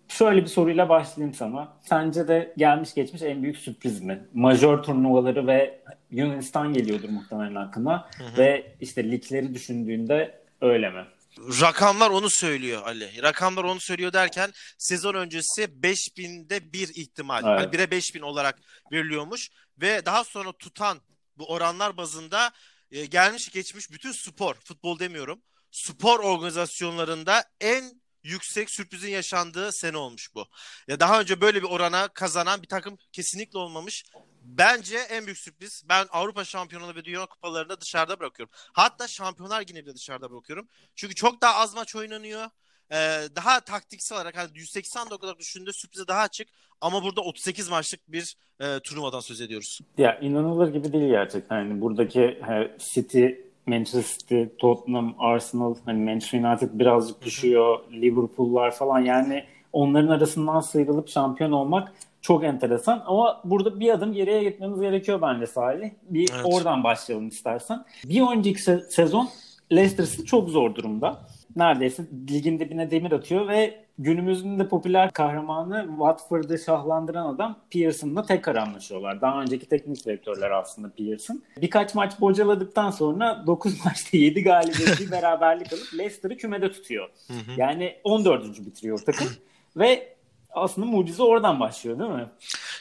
[0.07, 1.73] Şöyle bir soruyla başlayayım sana.
[1.81, 4.25] Sence de gelmiş geçmiş en büyük sürpriz mi?
[4.33, 5.79] Majör turnuvaları ve
[6.11, 8.09] Yunanistan geliyordur muhtemelen aklına.
[8.37, 11.05] Ve işte ligleri düşündüğünde öyle mi?
[11.37, 13.21] Rakamlar onu söylüyor Ali.
[13.21, 17.43] Rakamlar onu söylüyor derken sezon öncesi 5000'de bir ihtimal.
[17.45, 17.73] Evet.
[17.73, 18.59] Yani 1'e 5000 olarak
[18.91, 19.49] veriliyormuş
[19.81, 21.01] ve daha sonra tutan
[21.37, 22.51] bu oranlar bazında
[22.91, 25.41] e, gelmiş geçmiş bütün spor, futbol demiyorum.
[25.71, 30.47] Spor organizasyonlarında en yüksek sürprizin yaşandığı sene olmuş bu.
[30.87, 34.05] Ya daha önce böyle bir orana kazanan bir takım kesinlikle olmamış.
[34.45, 35.83] Bence en büyük sürpriz.
[35.89, 38.53] Ben Avrupa Şampiyonası ve Dünya Kupalarını dışarıda bırakıyorum.
[38.73, 40.67] Hatta Şampiyonlar Ligi'ni bile dışarıda bırakıyorum.
[40.95, 42.45] Çünkü çok daha az maç oynanıyor.
[42.91, 42.95] Ee,
[43.35, 46.47] daha taktiksel olarak hani 180 dakikalık düşündüğü sürprize daha açık.
[46.81, 49.79] Ama burada 38 maçlık bir e, turnuvadan söz ediyoruz.
[49.97, 51.57] Ya inanılır gibi değil gerçekten.
[51.57, 53.25] Yani buradaki he, City,
[53.65, 57.91] Manchester City, Tottenham, Arsenal, hani Manchester United birazcık düşüyor.
[57.91, 63.03] Liverpool'lar falan yani onların arasından sıyrılıp şampiyon olmak çok enteresan.
[63.05, 65.89] Ama burada bir adım geriye gitmemiz gerekiyor bence Salih.
[66.09, 66.41] Bir Evet.
[66.45, 67.85] oradan başlayalım istersen.
[68.05, 69.29] Bir önceki se- sezon
[69.71, 71.19] Leicester City çok zor durumda.
[71.55, 78.55] Neredeyse ligin dibine demir atıyor ve günümüzün de popüler kahramanı Watford'ı şahlandıran adam Pearson'la tekrar
[78.55, 79.21] anlaşıyorlar.
[79.21, 81.41] Daha önceki teknik direktörler aslında Pearson.
[81.61, 87.09] Birkaç maç bocaladıktan sonra 9 maçta 7 galibiyet bir beraberlik alıp Leicester'ı kümede tutuyor.
[87.57, 88.65] Yani 14.
[88.65, 89.27] bitiriyor takım
[89.75, 90.17] ve
[90.49, 92.29] aslında mucize oradan başlıyor değil mi?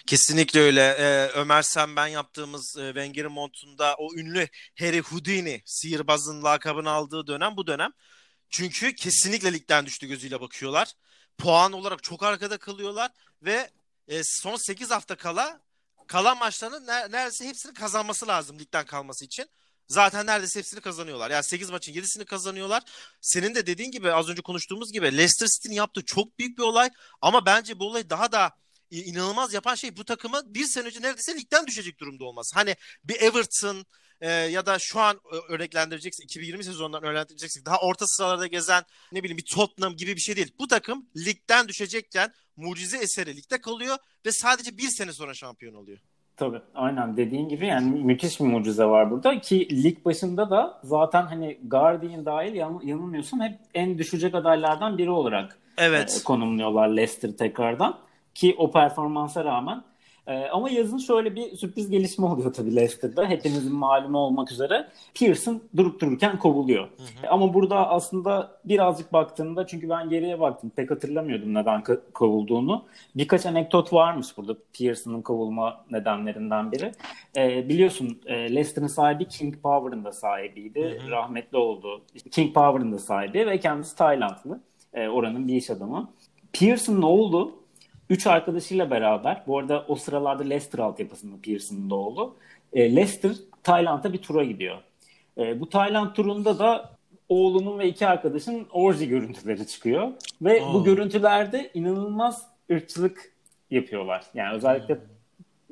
[0.06, 0.96] Kesinlikle öyle.
[0.98, 7.26] Ee, Ömer sen ben yaptığımız e, Wenger'in montunda o ünlü Harry Houdini sihirbazın lakabını aldığı
[7.26, 7.90] dönem bu dönem.
[8.50, 10.92] Çünkü kesinlikle ligden düştü gözüyle bakıyorlar.
[11.38, 13.10] Puan olarak çok arkada kalıyorlar
[13.42, 13.70] ve
[14.08, 15.60] e, son 8 hafta kala
[16.06, 19.46] kalan maçlarının ner- neredeyse hepsini kazanması lazım ligden kalması için.
[19.88, 21.30] Zaten neredeyse hepsini kazanıyorlar.
[21.30, 22.82] Yani 8 maçın 7'sini kazanıyorlar.
[23.20, 26.90] Senin de dediğin gibi az önce konuştuğumuz gibi Leicester City'nin yaptığı çok büyük bir olay
[27.20, 28.50] ama bence bu olay daha da
[28.90, 32.54] inanılmaz yapan şey bu takımı bir sene önce neredeyse ligden düşecek durumda olması.
[32.54, 33.86] Hani bir Everton
[34.20, 39.22] e, ya da şu an ö- örneklendireceksek 2020 sezonundan örneklendireceksek daha orta sıralarda gezen ne
[39.22, 40.54] bileyim bir Tottenham gibi bir şey değil.
[40.58, 45.98] Bu takım ligden düşecekken mucize eseri ligde kalıyor ve sadece bir sene sonra şampiyon oluyor.
[46.36, 51.22] Tabii aynen dediğin gibi yani müthiş bir mucize var burada ki lig başında da zaten
[51.22, 56.18] hani Guardian dahil yan- yanılmıyorsam hep en düşecek adaylardan biri olarak Evet.
[56.20, 57.94] e, konumluyorlar Leicester tekrardan
[58.34, 59.82] ki o performansa rağmen.
[60.26, 63.26] E, ama yazın şöyle bir sürpriz gelişme oluyor tabii Leicester'da.
[63.28, 64.88] Hepinizin malumu olmak üzere.
[65.20, 66.88] Pearson durup dururken kovuluyor.
[67.22, 72.84] E, Ama burada aslında birazcık baktığımda çünkü ben geriye baktım pek hatırlamıyordum neden ko- kovulduğunu.
[73.14, 76.92] Birkaç anekdot varmış burada Pearson'ın kovulma nedenlerinden biri.
[77.36, 80.80] E, biliyorsun e, Leicester'ın sahibi King Power'ın da sahibiydi.
[81.10, 82.02] Rahmetli oldu.
[82.30, 84.60] King Power'ın da sahibi ve kendisi Taylandlı.
[84.94, 86.10] E, oranın bir iş adamı.
[86.52, 87.52] Pearson ne oldu?
[88.10, 92.36] Üç arkadaşıyla beraber bu arada o sıralarda Leicester altyapısında Pearson'ın da oğlu.
[92.72, 93.32] E, Leicester
[93.62, 94.78] Tayland'a bir tura gidiyor.
[95.38, 96.90] E, bu Tayland turunda da
[97.28, 100.12] oğlunun ve iki arkadaşın orji görüntüleri çıkıyor.
[100.42, 100.74] Ve Aa.
[100.74, 103.32] bu görüntülerde inanılmaz ırkçılık
[103.70, 104.24] yapıyorlar.
[104.34, 104.98] Yani özellikle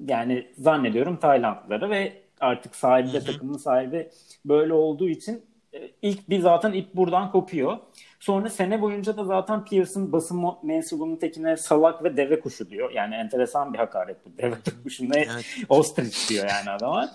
[0.08, 4.10] yani zannediyorum Taylandlılara ve artık sahibi de takımın sahibi
[4.44, 5.42] böyle olduğu için
[5.74, 7.78] e, ilk bir zaten ip buradan kopuyor.
[8.22, 12.90] Sonra sene boyunca da zaten Pearson basın mensubunun tekine salak ve deve kuşu diyor.
[12.90, 14.38] Yani enteresan bir hakaret bu.
[14.38, 15.18] Deve kuşu ne?
[15.18, 15.44] Evet.
[15.68, 17.12] Ostrich diyor yani adama.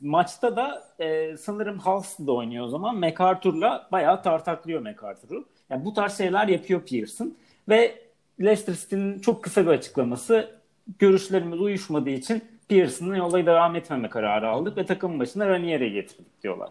[0.00, 2.96] Maçta da e, sanırım Halstead oynuyor o zaman.
[2.96, 5.44] MacArthur'la bayağı tartaklıyor MacArthur'u.
[5.70, 7.34] Yani bu tarz şeyler yapıyor Pearson.
[7.68, 7.94] Ve
[8.40, 10.50] Leicester City'nin çok kısa bir açıklaması
[10.98, 16.68] görüşlerimiz uyuşmadığı için Pearson'ın olayı devam etmeme kararı aldık ve takım başına Ranier'i getirdik diyorlar.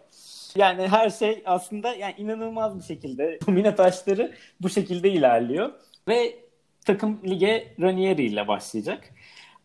[0.55, 5.71] Yani her şey aslında yani inanılmaz bir şekilde domino taşları bu şekilde ilerliyor
[6.07, 6.35] ve
[6.85, 9.13] takım lige Ranieri ile başlayacak.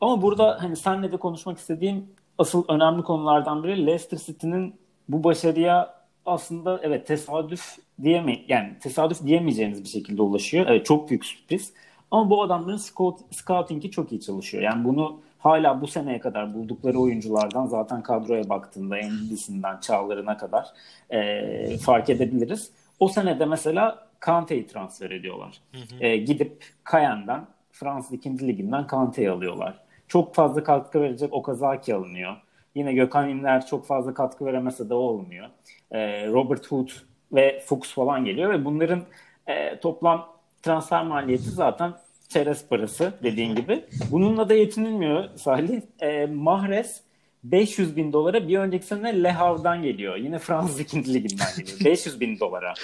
[0.01, 2.07] Ama burada hani senle de konuşmak istediğim
[2.39, 4.75] asıl önemli konulardan biri Leicester City'nin
[5.09, 10.67] bu başarıya aslında evet tesadüf diyeme yani tesadüf diyemeyeceğiniz bir şekilde ulaşıyor.
[10.69, 11.73] Evet çok büyük sürpriz.
[12.11, 14.63] Ama bu adamların scout, scouting'i çok iyi çalışıyor.
[14.63, 20.67] Yani bunu hala bu seneye kadar buldukları oyunculardan zaten kadroya baktığında Endisi'nden Çağlar'ına kadar
[21.11, 22.71] e, fark edebiliriz.
[23.01, 25.61] O senede mesela Kante'yi transfer ediyorlar.
[26.01, 28.49] E, gidip Cayenne'den Fransız 2.
[28.49, 29.75] liginden Kante'yi alıyorlar.
[30.09, 32.37] Çok fazla katkı verecek Okazaki alınıyor.
[32.75, 35.49] Yine Gökhan İnler çok fazla katkı veremese de olmuyor.
[35.91, 36.89] E, Robert Hood
[37.33, 39.03] ve Fuchs falan geliyor ve bunların
[39.47, 40.29] e, toplam
[40.63, 41.93] transfer maliyeti zaten
[42.33, 43.85] çerez parası dediğin gibi.
[44.11, 45.81] Bununla da yetinilmiyor Salih.
[46.01, 47.01] E, Mahrez
[47.45, 50.17] 500 bin dolara bir önceki sene Le Havre'dan geliyor.
[50.17, 51.15] Yine Fransız 2.
[51.15, 51.79] liginden geliyor.
[51.85, 52.75] 500 bin dolara.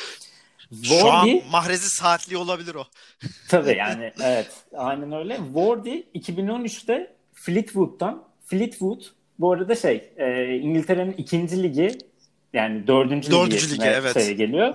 [0.83, 2.85] Şu an Wardy, mahrezi saatli olabilir o.
[3.49, 5.37] tabii yani evet aynen öyle.
[5.37, 9.03] Wardy 2013'te Fleetwood'dan Fleetwood
[9.39, 11.99] bu arada şey e, İngiltere'nin ikinci ligi
[12.53, 14.39] yani dördüncü, Dördüncü ligi ligi, evet.
[14.39, 14.75] geliyor.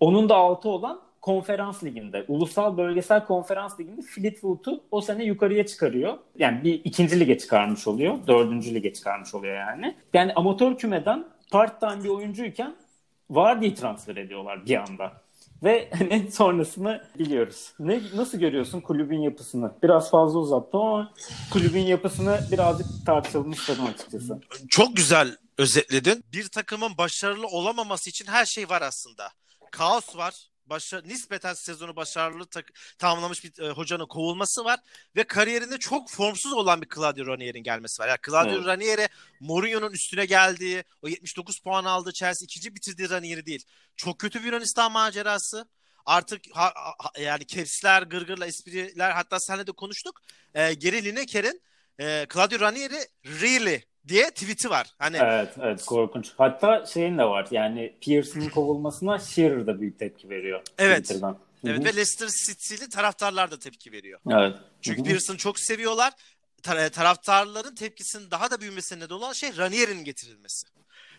[0.00, 6.18] Onun da altı olan konferans liginde, ulusal bölgesel konferans liginde Fleetwood'u o sene yukarıya çıkarıyor.
[6.38, 8.26] Yani bir ikinci lige çıkarmış oluyor.
[8.26, 9.96] Dördüncü lige çıkarmış oluyor yani.
[10.14, 12.76] Yani amatör kümeden part-time bir oyuncuyken
[13.30, 15.12] Vardy'yi transfer ediyorlar bir anda.
[15.62, 17.72] Ve hani sonrasını biliyoruz.
[17.78, 19.72] Ne, nasıl görüyorsun kulübün yapısını?
[19.82, 21.12] Biraz fazla uzattım ama
[21.52, 24.40] kulübün yapısını birazcık tartışalım istedim açıkçası.
[24.68, 26.24] Çok güzel özetledin.
[26.32, 29.30] Bir takımın başarılı olamaması için her şey var aslında.
[29.70, 30.53] Kaos var.
[30.66, 32.64] Başa, nispeten sezonu başarılı tak,
[32.98, 34.80] tamamlamış bir e, hocanın kovulması var
[35.16, 38.08] ve kariyerinde çok formsuz olan bir Claudio Ranier'in gelmesi var.
[38.08, 38.66] Yani Claudio Evet.
[38.66, 39.08] Ranieri
[39.40, 43.64] Mourinho'nun üstüne geldiği, o 79 puan aldığı Chelsea ikinci bitirdiği Ranieri değil.
[43.96, 45.68] Çok kötü bir Yunanistan macerası.
[46.06, 50.20] Artık ha, ha- yani kepsler, gırgırla espriler hatta seninle de konuştuk.
[50.54, 51.62] E, Geri Lineker'in
[52.00, 54.86] e, Claudio Ranieri really diye tweet'i var.
[54.98, 56.32] Hani Evet, evet korkunç.
[56.38, 60.62] Hatta şeyin de var yani Pearson'ın kovulmasına Shearer da büyük tepki veriyor.
[60.78, 61.02] Evet.
[61.04, 61.38] Twitter'dan.
[61.64, 61.84] Evet Hı hı.
[61.84, 64.20] ve Leicester City'li taraftarlar da tepki veriyor.
[64.30, 64.56] Evet.
[64.80, 65.08] Çünkü Hı hı.
[65.08, 66.12] Pearson'ı çok seviyorlar.
[66.62, 70.66] Tar- taraftarların tepkisinin daha da büyümesine neden olan şey Ranieri'nin getirilmesi.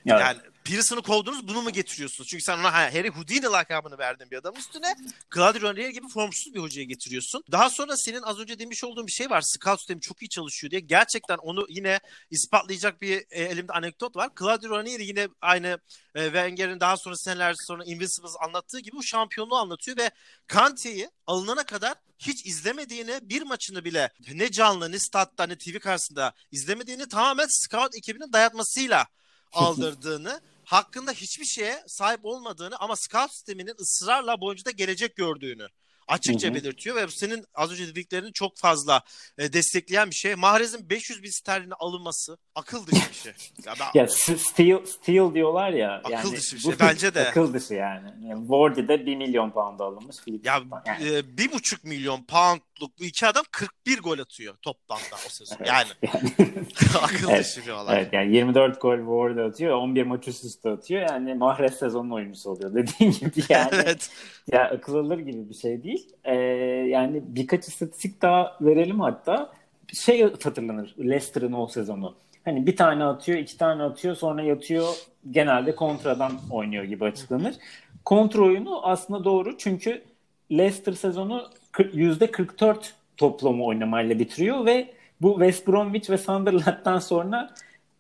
[0.06, 0.22] Evet.
[0.22, 2.30] Yani Pearson'ı kovdunuz bunu mu getiriyorsunuz?
[2.30, 4.96] Çünkü sen ona ha, Harry Houdini lakabını verdin bir adam üstüne.
[5.36, 7.44] Claudio Ranieri gibi formsuz bir hocayı getiriyorsun.
[7.52, 9.42] Daha sonra senin az önce demiş olduğun bir şey var.
[9.42, 10.82] Scout sistemi çok iyi çalışıyor diye.
[10.82, 12.00] Gerçekten onu yine
[12.30, 14.30] ispatlayacak bir e, elimde anekdot var.
[14.40, 15.80] Claudio Ranieri yine aynı
[16.16, 20.12] e, Wenger'in daha sonra seneler sonra Invincibles anlattığı gibi bu şampiyonluğu anlatıyor ve
[20.48, 26.34] Kante'yi alınana kadar hiç izlemediğini bir maçını bile ne canlı ne statta ne TV karşısında
[26.52, 29.08] izlemediğini tamamen scout ekibinin dayatmasıyla
[29.56, 35.68] aldırdığını hakkında hiçbir şeye sahip olmadığını ama scout sisteminin ısrarla bu oyuncuda gelecek gördüğünü
[36.08, 36.56] açıkça Hı hı.
[36.56, 39.02] belirtiyor ve senin az önce dediklerini çok fazla
[39.38, 40.36] e, destekleyen bir şey.
[40.36, 43.34] Mahrez'in 500 bin sterline alınması akıl dışı bir şey.
[43.66, 46.02] Ya ben- Ya steal, steal diyorlar ya.
[46.04, 47.30] Akıl yani dışı bir şey, bence de.
[47.30, 48.14] Akıl dışı yani.
[48.28, 50.16] yani Wardy'de 1 milyon pound alınmış.
[50.44, 52.24] Ya yani, e, bir buçuk milyon
[52.76, 55.58] poundluk bu iki adam 41 gol atıyor toplamda o sezon.
[55.66, 56.24] Yani yani,
[57.02, 57.98] akıl Evet, dışı bir olay.
[58.02, 59.76] evet yani 24 gol Wardy atıyor.
[59.78, 61.02] 11 maç üst üste atıyor.
[61.02, 62.74] Yani Mahrez sezonun oyuncusu oluyor.
[62.76, 63.70] Dediğin gibi yani.
[63.74, 64.10] evet.
[64.52, 66.10] Ya akıl alır gibi bir şey değil.
[66.24, 66.36] Ee,
[66.90, 69.52] yani birkaç istatistik daha verelim hatta.
[69.94, 72.16] Şey hatırlanır Leicester'ın o sezonu.
[72.46, 74.96] Hani bir tane atıyor, iki tane atıyor, sonra yatıyor.
[75.32, 77.56] Genelde kontradan oynuyor gibi açıklanır.
[78.06, 80.04] Kontra oyunu aslında doğru çünkü
[80.52, 81.50] Leicester sezonu
[81.84, 82.76] %44
[83.18, 87.54] toplamı oynamayla bitiriyor ve bu West Bromwich ve Sunderland'dan sonra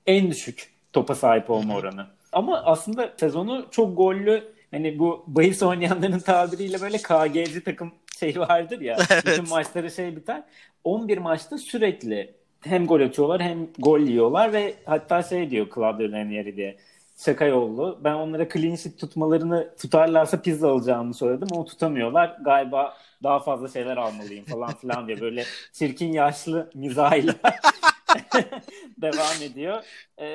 [0.05, 2.07] en düşük topa sahip olma oranı.
[2.32, 8.82] Ama aslında sezonu çok gollü hani bu bahis oynayanların tabiriyle böyle KG'ci takım şey vardır
[8.82, 8.97] ya.
[9.11, 9.26] Evet.
[9.26, 10.43] Bütün maçları şey biter.
[10.84, 16.55] 11 maçta sürekli hem gol atıyorlar hem gol yiyorlar ve hatta şey diyor Claudio Ranieri
[16.55, 16.78] diye
[17.17, 17.99] şaka yollu.
[18.03, 22.38] Ben onlara clean sheet tutmalarını tutarlarsa pizza alacağımı söyledim ama tutamıyorlar.
[22.45, 22.93] Galiba
[23.26, 27.36] daha fazla şeyler almalıyım falan filan diye böyle çirkin yaşlı mizahıyla
[29.01, 29.84] devam ediyor.
[30.19, 30.26] Ee,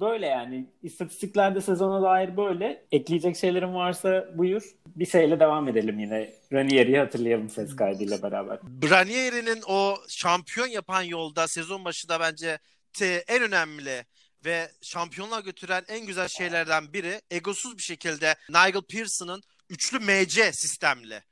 [0.00, 2.84] böyle yani istatistiklerde sezona dair böyle.
[2.92, 4.62] Ekleyecek şeylerin varsa buyur.
[4.86, 6.30] Bir şeyle devam edelim yine.
[6.52, 8.58] Ranieri'yi hatırlayalım ses kaydıyla beraber.
[8.90, 12.58] Ranieri'nin o şampiyon yapan yolda sezon başında bence
[13.28, 14.04] en önemli
[14.44, 21.22] ve şampiyonluğa götüren en güzel şeylerden biri egosuz bir şekilde Nigel Pearson'ın üçlü MC sistemli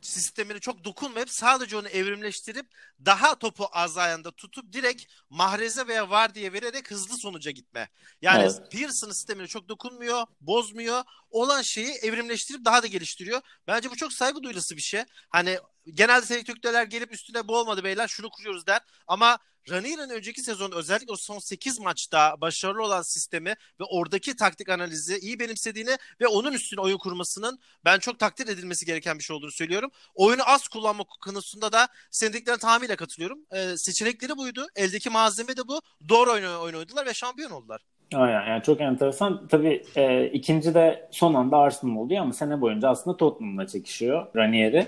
[0.00, 2.66] sistemini çok dokunmayıp sadece onu evrimleştirip
[3.04, 7.88] daha topu az ayağında tutup direkt mahreze veya var diye vererek hızlı sonuca gitme.
[8.22, 8.72] Yani Evet.
[8.72, 11.02] Pearson sistemine çok dokunmuyor, bozmuyor.
[11.30, 13.40] Olan şeyi evrimleştirip daha da geliştiriyor.
[13.66, 15.04] Bence bu çok saygı duyulası bir şey.
[15.28, 15.58] Hani
[15.94, 18.80] genelde teknik direktörler gelip üstüne bu olmadı beyler şunu kuruyoruz der.
[19.06, 19.38] Ama
[19.70, 25.18] Ranieri'nin önceki sezon özellikle o son 8 maçta başarılı olan sistemi ve oradaki taktik analizi
[25.18, 29.52] iyi benimsediğini ve onun üstüne oyun kurmasının ben çok takdir edilmesi gereken bir şey olduğunu
[29.52, 29.90] söylüyorum.
[30.14, 33.46] Oyunu az kullanma konusunda da senin dediklerine tamamıyla katılıyorum.
[33.52, 34.66] Ee, seçenekleri buydu.
[34.76, 35.82] Eldeki malzeme de bu.
[36.08, 37.82] Doğru oyun, oyun oynadılar ve şampiyon oldular.
[38.14, 39.48] Aynen yani çok enteresan.
[39.48, 44.86] Tabii e, ikinci de son anda Arsenal oluyor ama sene boyunca aslında Tottenham'la çekişiyor Ranieri.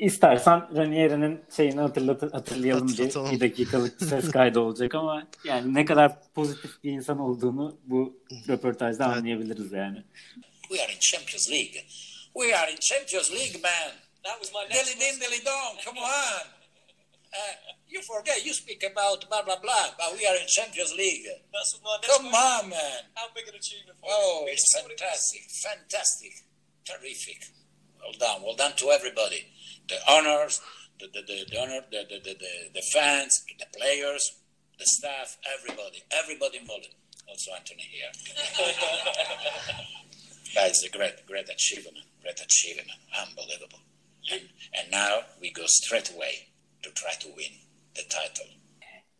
[0.00, 5.84] İstersen Ranieri'nin şeyini hatırlat hatırlayalım diye bir dakikalık bir ses kaydı olacak ama yani ne
[5.84, 8.16] kadar pozitif bir insan olduğunu bu
[8.48, 9.16] röportajda Evet.
[9.16, 10.02] anlayabiliriz yani.
[10.68, 11.80] We are in Champions League.
[12.34, 13.92] We are in Champions League, man.
[14.22, 15.84] That was my Dilly next din, dilly dong.
[15.84, 16.55] Come on.
[17.36, 17.52] Uh,
[17.88, 18.44] you forget.
[18.44, 21.26] You speak about blah blah blah, but we are in Champions League.
[21.52, 23.00] That's Come on, man.
[23.14, 24.52] How big an achievement for Oh, you?
[24.52, 25.00] it's what it was.
[25.00, 26.32] fantastic, fantastic,
[26.84, 27.42] terrific.
[28.00, 29.46] Well done, well done to everybody.
[29.88, 30.60] The honors,
[30.98, 32.36] the the the, the honor, the, the the
[32.74, 34.32] the fans, the players,
[34.78, 36.88] the staff, everybody, everybody involved.
[37.28, 38.10] Also Anthony here.
[40.54, 42.88] that is a great, great achievement, great achievement,
[43.20, 43.80] unbelievable.
[44.32, 44.42] And,
[44.78, 46.48] and now we go straight away
[46.86, 47.52] to try to win
[47.94, 48.56] the title.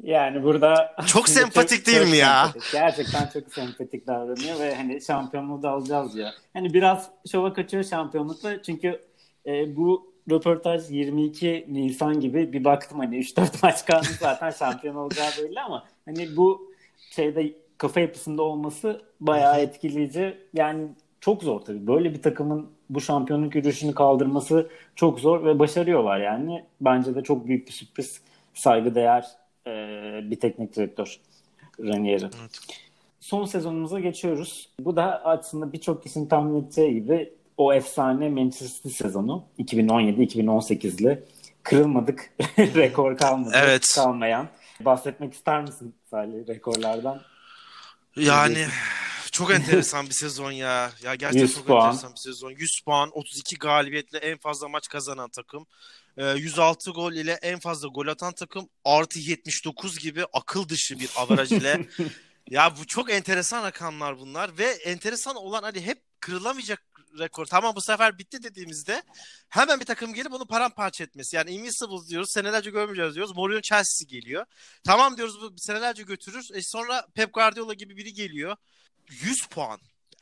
[0.02, 2.44] Yani burada Çok sempatik değil mi ya?
[2.44, 2.72] sempatik.
[2.72, 6.30] Gerçekten çok sempatik davranıyor ve hani şampiyonluğu da alacağız diyor.
[6.52, 9.00] Hani biraz şova kaçıyor şampiyonlukla çünkü
[9.46, 15.30] e, bu röportaj 22 Nisan gibi bir baktım hani 3-4 maç kaldı zaten şampiyon olacağı
[15.38, 16.72] belli ama hani bu
[17.10, 20.38] şeyde kafa yapısında olması bayağı etkileyici.
[20.54, 20.88] Yani
[21.20, 21.86] çok zor tabii.
[21.86, 26.64] Böyle bir takımın bu şampiyonluk yürüyüşünü kaldırması çok zor ve başarıyorlar yani.
[26.80, 28.20] Bence de çok büyük bir sürpriz.
[28.54, 29.26] Saygıdeğer
[29.66, 29.70] e,
[30.30, 31.20] bir teknik direktör
[31.80, 32.26] Ranieri.
[33.20, 34.68] Son sezonumuza geçiyoruz.
[34.80, 41.24] Bu da aslında birçok kişinin tahmin edeceği gibi o efsane Manchester City sezonu 2017-2018'li
[41.62, 43.86] kırılmadık rekor kalmadı Evet.
[43.94, 44.48] kalmayan.
[44.80, 47.20] Bahsetmek ister misin Salih rekorlardan?
[48.16, 48.66] Yani
[49.36, 50.92] çok enteresan bir sezon ya.
[51.02, 51.86] Ya gerçekten 100 çok puan.
[51.86, 52.50] enteresan bir sezon.
[52.50, 55.66] 100 puan, 32 galibiyetle en fazla maç kazanan takım.
[56.16, 58.68] Ee, 106 gol ile en fazla gol atan takım.
[58.84, 61.88] Artı 79 gibi akıl dışı bir averaj ile.
[62.50, 66.82] ya bu çok enteresan rakamlar bunlar ve enteresan olan hani hep kırılamayacak
[67.18, 67.46] rekor.
[67.46, 69.02] Tamam bu sefer bitti dediğimizde
[69.48, 71.36] hemen bir takım gelip onu paramparça etmesi.
[71.36, 73.36] Yani Invincible diyoruz, senelerce görmeyeceğiz diyoruz.
[73.36, 74.46] Mourinho Chelsea geliyor.
[74.84, 76.48] Tamam diyoruz bu senelerce götürür.
[76.54, 78.56] E sonra Pep Guardiola gibi biri geliyor.
[79.10, 79.78] 100 puan.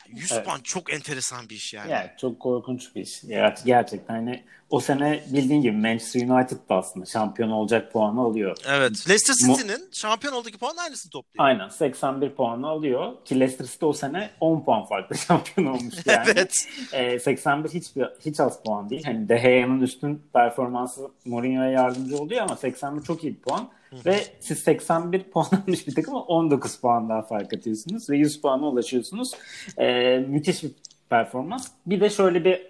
[0.08, 0.44] 100 Evet.
[0.44, 1.90] puan çok enteresan bir iş yani.
[1.90, 3.22] Yani çok korkunç bir iş.
[3.24, 8.56] Ger- gerçekten hani o sene bildiğin gibi Manchester United da aslında şampiyon olacak puanı alıyor.
[8.68, 9.08] Evet.
[9.08, 11.44] Leicester City'nin şampiyon olduğu puan aynısını topluyor.
[11.46, 16.28] Aynen 81 puanı alıyor ki Leicester City o sene 10 puan farklı şampiyon olmuştu yani.
[16.34, 16.54] Evet.
[16.92, 17.86] Ee, 81 hiç
[18.24, 19.04] hiç az puan değil.
[19.04, 23.68] Hani De Gea'nın üstün performansı Mourinho'ya yardımcı oluyor ama 81 çok iyi bir puan.
[24.06, 28.66] Ve siz 81 puan almış bir takıma 19 puan daha fark atıyorsunuz ve 100 puana
[28.66, 29.32] ulaşıyorsunuz.
[29.78, 30.70] Ee, müthiş bir
[31.10, 31.68] performans.
[31.86, 32.66] Bir de şöyle bir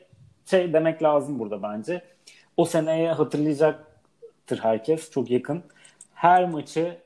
[0.46, 2.02] şey demek lazım burada bence.
[2.56, 5.62] O seneye hatırlayacaktır herkes çok yakın.
[6.14, 6.96] Her maçı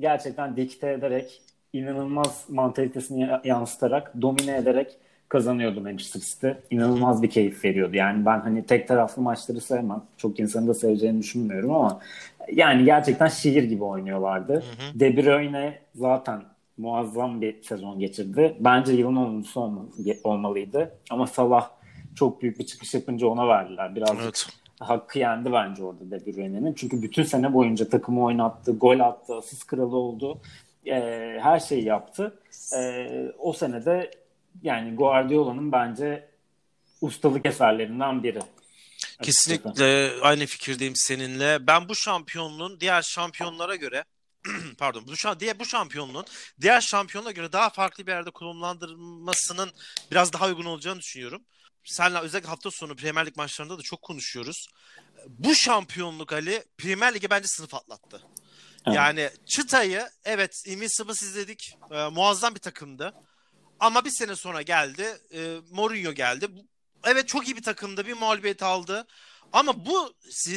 [0.00, 4.96] gerçekten dikte ederek inanılmaz mantalitesini ya- yansıtarak, domine ederek
[5.38, 6.48] kazanıyordu Manchester City.
[6.70, 7.96] İnanılmaz bir keyif veriyordu.
[7.96, 10.02] Yani ben hani tek taraflı maçları sevmem.
[10.16, 12.00] Çok insanın da seveceğini düşünmüyorum ama
[12.52, 14.64] yani gerçekten şiir gibi oynuyorlardı.
[14.94, 16.42] De Bruyne zaten
[16.78, 18.56] muazzam bir sezon geçirdi.
[18.60, 19.86] Bence yılın oyuncusu olmalı,
[20.24, 20.94] olmalıydı.
[21.10, 21.70] Ama Salah
[22.14, 23.96] çok büyük bir çıkış yapınca ona verdiler.
[23.96, 24.46] Birazcık Evet.
[24.80, 26.72] hakkı yendi bence orada De Bruyne'nin.
[26.72, 30.38] Çünkü bütün sene boyunca takımı oynattı, gol attı, asist kralı oldu.
[30.86, 32.38] Ee, her şeyi yaptı.
[32.76, 34.10] Ee, o senede
[34.62, 36.28] yani Guardiola'nın bence
[37.00, 38.40] ustalık eserlerinden biri.
[39.22, 41.66] Kesinlikle aynı fikirdeyim seninle.
[41.66, 44.04] Ben bu şampiyonluğun diğer şampiyonlara göre
[44.78, 46.24] pardon bu şa- diye bu şampiyonluğun
[46.60, 49.70] diğer şampiyonlara göre daha farklı bir yerde konumlandırılmasının
[50.10, 51.42] biraz daha uygun olacağını düşünüyorum.
[51.84, 54.68] Seninle özellikle hafta sonu Premier Lig maçlarında da çok konuşuyoruz.
[55.28, 58.22] Bu şampiyonluk Ali Premier Lig'e bence sınıf atlattı.
[58.86, 58.96] Evet.
[58.96, 61.78] Yani çıtayı evet Invincibles izledik.
[61.90, 63.14] Ee, muazzam bir takımdı.
[63.84, 65.18] Ama bir sene sonra geldi.
[65.34, 66.48] E, Mourinho geldi.
[67.04, 68.06] Evet çok iyi bir takımdı.
[68.06, 69.06] Bir mağlubiyet aldı.
[69.52, 70.14] Ama bu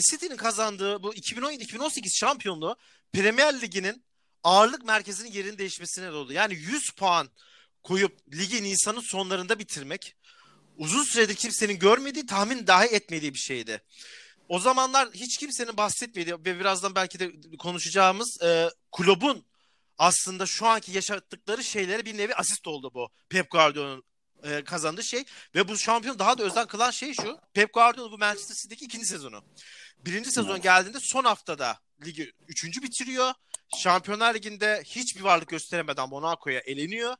[0.10, 2.76] City'nin kazandığı bu 2017-2018 şampiyonluğu
[3.14, 4.04] Premier Ligi'nin
[4.44, 6.34] ağırlık merkezinin yerini değişmesine de.
[6.34, 7.30] Yani 100 puan
[7.84, 10.16] koyup ligi Nisan'ın sonlarında bitirmek
[10.78, 13.82] uzun süredir kimsenin görmediği, tahmin dahi etmediği bir şeydi.
[14.50, 19.46] O zamanlar hiç kimsenin bahsetmediği ve birazdan belki de konuşacağımız e, kulübün
[19.98, 24.04] aslında şu anki yaşattıkları şeylere bir nevi asist oldu bu Pep Guardiola'nın
[24.44, 25.24] e, kazandığı şey
[25.56, 29.06] ve bu şampiyon daha da özel kılan şey şu Pep Guardiola bu Manchester City'deki ikinci
[29.06, 29.44] sezonu.
[30.06, 33.34] Birinci sezon geldiğinde son haftada ligi üçüncü bitiriyor.
[33.78, 37.16] Şampiyonlar Ligi'nde hiçbir varlık gösteremeden Monaco'ya eleniyor.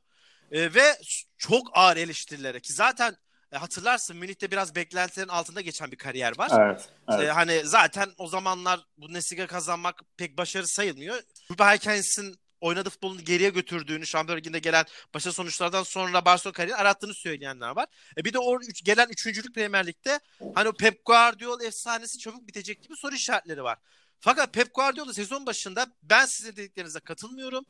[0.50, 0.98] E, ve
[1.38, 3.16] çok ağır eleştirilere ki zaten
[3.52, 6.50] e, hatırlarsın Münih'te biraz beklentilerin altında geçen bir kariyer var.
[6.54, 6.88] Evet.
[7.08, 7.22] evet.
[7.22, 11.22] Ee, hani zaten o zamanlar Bundesliga kazanmak pek başarı sayılmıyor.
[11.50, 14.84] Ruben Heykens'in oynadığı futbolunu geriye götürdüğünü, Şampiyonlar Ligi'nde gelen
[15.14, 17.86] başarılı sonuçlardan sonra Barcelona kariyerini arattığını söyleyenler var.
[18.16, 20.20] E bir de o üç, gelen üçüncülük Premier Lig'de
[20.54, 23.78] hani o Pep Guardiola efsanesi çabuk bitecek gibi soru işaretleri var.
[24.20, 27.64] Fakat Pep Guardiola sezon başında ben sizin dediklerinize katılmıyorum.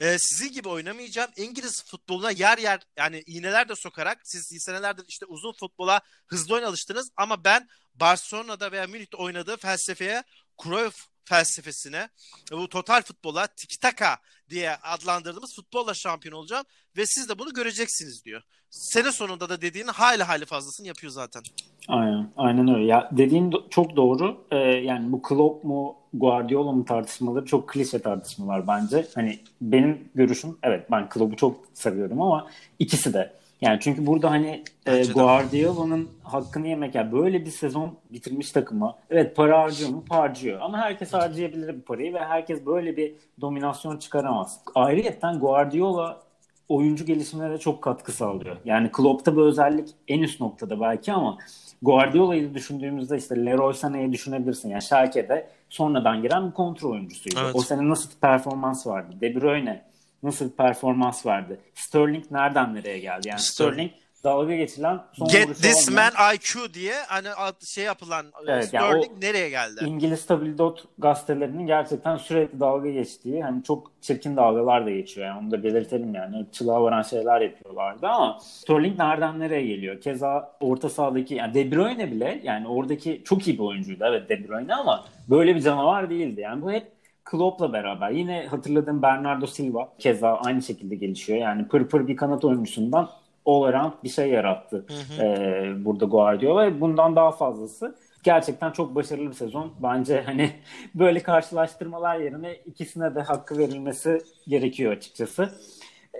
[0.00, 1.30] Ee, sizin gibi oynamayacağım.
[1.36, 6.66] İngiliz futboluna yer yer yani iğneler de sokarak siz senelerdir işte uzun futbola hızlı oyuna
[6.66, 10.22] alıştınız ama ben Barcelona'da veya Münih'te oynadığı felsefeye
[10.62, 12.08] Cruyff felsefesine
[12.52, 14.16] bu total futbola tiki taka
[14.50, 16.64] diye adlandırdığımız futbolla şampiyon olacağım
[16.96, 18.42] ve siz de bunu göreceksiniz diyor.
[18.70, 21.42] Sene sonunda da dediğinin hayli hayli fazlasını yapıyor zaten.
[21.88, 22.84] Aynen, aynen öyle.
[22.84, 24.44] Ya dediğin çok doğru.
[24.50, 29.08] Ee, yani bu Klopp mu Guardiola mı tartışmaları çok klişe tartışmalar bence.
[29.14, 33.38] Hani benim görüşüm evet ben Klopp'u çok seviyorum ama ikisi de.
[33.60, 35.02] Yani çünkü burada hani e.
[35.02, 40.04] Guardiola'nın hakkını yemek yani böyle bir sezon bitirmiş takıma evet para harcıyor mu?
[40.08, 40.60] Harcıyor.
[40.60, 44.60] Ama herkes harcayabilir bu parayı ve herkes böyle bir dominasyon çıkaramaz.
[44.74, 46.22] Ayrıyeten Guardiola
[46.68, 48.56] oyuncu gelişimine de çok katkı sağlıyor.
[48.64, 51.38] Yani Klopp'ta bu özellik en üst noktada belki ama
[51.82, 54.68] Guardiola'yı düşündüğümüzde işte Leroy Sané'yi düşünebilirsin.
[54.70, 57.40] Yani Schalke'de sonradan giren bir kontrol oyuncusuydu.
[57.44, 57.54] Evet.
[57.54, 59.16] O sene nasıl performans vardı?
[59.20, 59.82] De Bruyne
[60.22, 61.58] nasıl bir performans vardı?
[61.74, 63.28] Sterling nereden nereye geldi?
[63.28, 63.72] Yani Sterling.
[63.74, 63.92] Sterling
[64.24, 67.28] dalga geçilen son Get this olmayan- man IQ diye hani
[67.64, 69.84] şey yapılan Evet, yani Sterling o- nereye geldi?
[69.86, 75.50] İngiliz tabildot gazetelerinin gerçekten sürekli dalga geçtiği hani çok çirkin dalgalar da geçiyor yani onu
[75.50, 80.00] da belirtelim yani çılığa varan şeyler yapıyorlardı ama Sterling nereden nereye geliyor?
[80.00, 84.48] Keza orta sahadaki yani De Bruyne bile yani oradaki çok iyi bir oyuncuydu evet De
[84.48, 86.40] Bruyne ama böyle bir canavar değildi.
[86.40, 86.97] Yani bu hep
[87.30, 88.10] Klopp'la beraber.
[88.10, 91.38] Yine hatırladığım Bernardo Silva keza aynı şekilde gelişiyor.
[91.38, 93.08] Yani pır pır bir kanat oyuncusundan
[93.46, 94.86] all around bir şey yarattı
[95.20, 97.96] ee, burada Guardiola ve bundan daha fazlası.
[98.22, 99.72] Gerçekten çok başarılı bir sezon.
[99.82, 100.50] Bence hani
[100.94, 105.50] böyle karşılaştırmalar yerine ikisine de hakkı verilmesi gerekiyor açıkçası.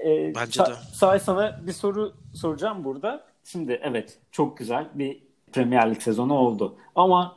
[0.04, 0.74] Ee, Bence de.
[0.92, 3.24] Say sana bir soru soracağım burada.
[3.44, 6.76] Şimdi evet çok güzel bir Premier Lig sezonu oldu.
[6.94, 7.36] Ama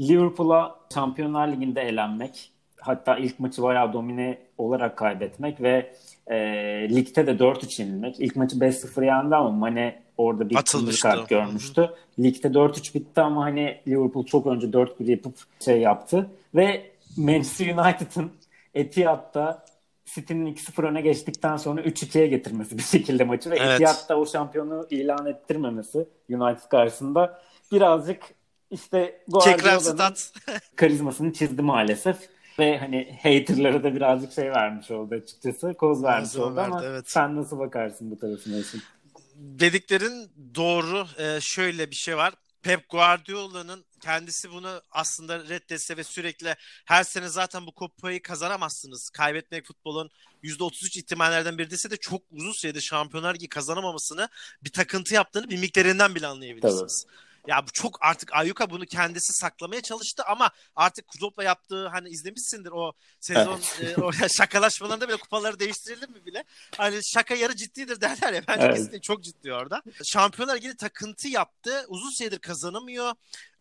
[0.00, 2.53] Liverpool'a Şampiyonlar Ligi'nde elenmek,
[2.86, 5.94] hatta ilk maçı bayağı domine olarak kaybetmek ve
[6.26, 6.36] e,
[6.90, 8.20] ligde de 4-3 yenilmek.
[8.20, 11.90] İlk maçı 5-0 yendi ama Mane orada bir kırmızı kart görmüştü.
[12.18, 16.30] Ligde 4-3 bitti ama hani Liverpool çok önce 4-1 yapıp şey yaptı.
[16.54, 18.32] Ve Manchester United'ın
[18.74, 19.64] Etihad'da
[20.04, 23.80] City'nin 2-0 öne geçtikten sonra 3-2'ye getirmesi bir şekilde maçı ve Evet.
[23.80, 27.40] Etihad'da o şampiyonu ilan ettirmemesi United karşısında
[27.72, 28.22] birazcık
[28.70, 30.14] işte Guardiola'nın
[30.76, 32.33] karizmasını çizdi maalesef.
[32.58, 35.74] Ve hani haterlara da birazcık şey vermiş oldu açıkçası.
[35.74, 37.10] Koz vermiş Malzeme oldu ama verdi, evet.
[37.10, 38.82] sen nasıl bakarsın bu tarafına için?
[39.34, 41.06] dediklerin doğru.
[41.18, 42.34] Ee, şöyle bir şey var.
[42.62, 49.10] Pep Guardiola'nın kendisi bunu aslında reddetse ve sürekli her sene zaten bu kupayı kazanamazsınız.
[49.10, 50.10] Kaybetmek futbolun
[50.42, 54.28] %33 ihtimallerden biri dese de çok uzun süredir Şampiyonlar Ligi kazanamamasını
[54.64, 57.06] bir takıntı yaptığını mimiklerinden bile anlayabilirsiniz.
[57.46, 62.70] Ya bu çok artık Ayuka bunu kendisi saklamaya çalıştı ama artık Klopp'la yaptığı hani izlemişsindir
[62.70, 66.44] o sezon e, o şakalaşmalarında bile kupaları değiştirilir mi bile?
[66.76, 68.42] Hani şaka yarı ciddidir derler ya.
[68.48, 68.76] Bence Evet.
[68.76, 69.82] kesinlikle çok ciddi orada.
[70.04, 71.84] Şampiyonlar Ligi'ne takıntı yaptı.
[71.88, 73.12] Uzun süredir kazanamıyor.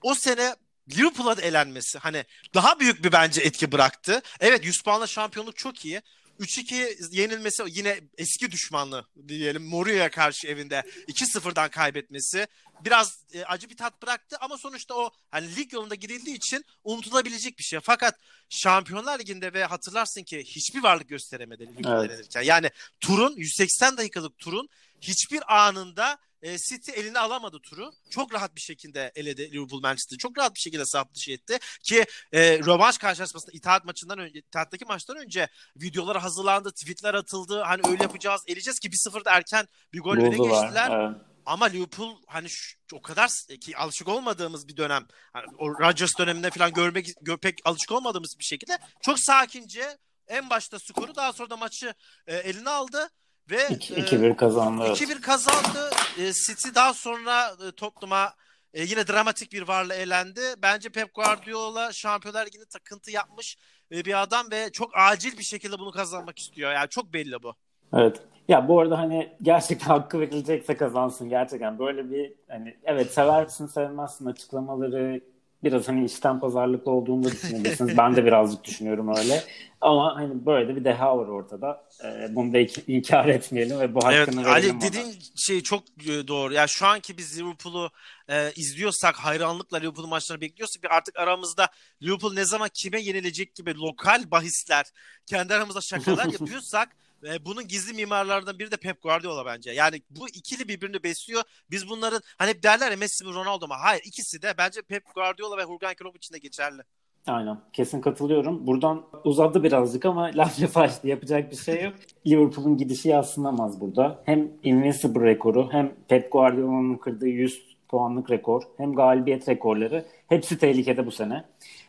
[0.02, 0.56] O sene
[0.92, 4.22] Liverpool'a da elenmesi hani daha büyük bir bence etki bıraktı.
[4.40, 6.02] Evet 100 puanla şampiyonluk çok iyi.
[6.40, 12.48] 3-2 yenilmesi yine eski düşmanlı diyelim Mourinho'ya karşı evinde 2-0'dan kaybetmesi
[12.86, 17.58] biraz e, acı bir tat bıraktı ama sonuçta o hani lig yolunda gidildiği için unutulabilecek
[17.60, 17.80] bir şey.
[17.84, 18.20] Fakat
[18.50, 22.36] Şampiyonlar Ligi'nde ve hatırlarsın ki hiçbir varlık gösteremedi Evet.
[22.44, 22.70] Yani
[23.00, 24.70] turun 180 dakikalık turun
[25.04, 27.92] hiçbir anında e, City eline alamadı turu.
[28.10, 30.18] Çok rahat bir şekilde eledi Liverpool Manchester'ı.
[30.18, 31.60] Çok rahat bir şekilde sahip dışı etti.
[31.84, 37.62] Ki e, rövanş karşılaşmasında İttihat maçından önce, İttihat'taki maçtan önce videolar hazırlandı, tweetler atıldı.
[37.62, 40.92] Hani öyle yapacağız, eleyeceğiz ki 1-0'da erken bir gol öne geçtiler.
[40.92, 41.18] Evet.
[41.46, 43.30] Ama Liverpool hani şu, o kadar
[43.62, 45.08] ki alışık olmadığımız bir dönem.
[45.34, 49.98] Hani o Rodgers döneminde falan görmek gö- pek alışık olmadığımız bir şekilde çok sakince
[50.28, 51.94] en başta skoru daha sonra da maçı
[52.28, 53.10] e, eline aldı
[53.50, 54.84] ve İki- e, 2-1 kazandı.
[54.88, 55.02] evet.
[55.02, 55.90] 2-1 kazandı.
[56.20, 58.34] E, City daha sonra e, Tottenham'a
[58.74, 60.42] e, yine dramatik bir varla elendi.
[60.62, 63.58] Bence Pep Guardiola Şampiyonlar Ligi'ni takıntı yapmış
[63.92, 66.72] e, bir adam ve çok acil bir şekilde bunu kazanmak istiyor.
[66.74, 67.54] Yani çok belli bu.
[67.94, 68.22] Evet.
[68.48, 71.80] Ya bu arada hani gerçekten hakkı verilecekse kazansın gerçekten.
[71.80, 75.22] Böyle bir hani evet seversin sevmezsin açıklamaları
[75.64, 77.98] biraz hani işten pazarlıklı olduğunu da düşünebilirsiniz.
[77.98, 79.44] ben de birazcık düşünüyorum öyle.
[79.82, 81.84] Ama hani böyle de bir deha var ortada.
[82.04, 82.58] Ee, bunu da
[82.88, 84.82] inkar etmeyelim ve bu hakkını Evet Ali ona.
[84.82, 86.54] dediğin şey çok e, doğru.
[86.54, 87.90] Yani şu anki biz Liverpool'u
[88.30, 91.68] e, izliyorsak hayranlıkla Liverpool maçlarını bekliyorsak bir artık aramızda
[92.04, 94.86] Liverpool ne zaman kime yenilecek gibi lokal bahisler
[95.26, 96.90] kendi aramızda şakalar yapıyorsak
[97.26, 99.72] e, bunun gizli mimarlarından biri de Pep Guardiola bence.
[99.72, 101.44] Yani bu ikili birbirini besliyor.
[101.72, 103.74] Biz bunların hani hep derler ya Messi mi Ronaldo mu?
[103.78, 106.82] Hayır ikisi de bence Pep Guardiola ve Jurgen Klopp için de geçerli.
[107.28, 107.58] Aynen.
[107.74, 108.68] Kesin katılıyorum.
[108.68, 111.08] Buradan uzadı birazcık ama laf lafa açtı.
[111.08, 111.94] Yapacak bir şey yok.
[112.28, 114.22] Liverpool'un gidişi yadsınamaz burada.
[114.26, 121.06] Hem Invincible rekoru hem Pep Guardiola'nın kırdığı 100 puanlık rekor hem galibiyet rekorları hepsi tehlikede
[121.06, 121.44] bu sene.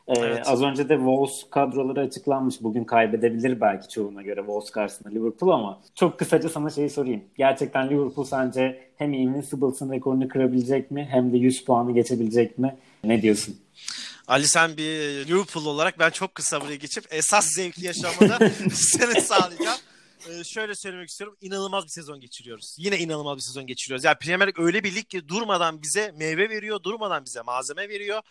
[0.09, 0.49] Ee, Evet.
[0.49, 2.63] Az önce de Wolves kadroları açıklanmış.
[2.63, 7.25] Bugün kaybedebilir belki çoğuna göre Wolves karşısında Liverpool ama çok kısaca sana şeyi sorayım.
[7.39, 12.77] Gerçekten Liverpool sence hem Invincibles'ın rekorunu kırabilecek mi hem de 100 puanı geçebilecek mi?
[13.05, 13.57] Ne diyorsun?
[14.29, 18.39] Ali sen bir Liverpool olarak ben çok kısa buraya geçip esas zevkli yaşamada
[18.73, 19.79] seni sağlayacağım.
[20.29, 21.37] Ee, şöyle söylemek istiyorum.
[21.41, 22.77] İnanılmaz bir sezon geçiriyoruz.
[22.79, 24.05] Yine inanılmaz bir sezon geçiriyoruz.
[24.05, 28.23] Yani Premier Lig öyle bir lig ki durmadan bize meyve veriyor, durmadan bize malzeme veriyor.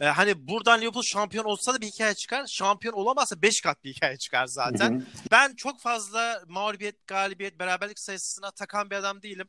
[0.00, 2.46] Ee, hani buradan Liverpool şampiyon olsa da bir hikaye çıkar.
[2.46, 4.92] Şampiyon olamazsa 5 kat bir hikaye çıkar zaten.
[4.92, 5.02] Hı hı.
[5.30, 9.48] Ben çok fazla mağlubiyet, galibiyet, beraberlik sayısına takan bir adam değilim.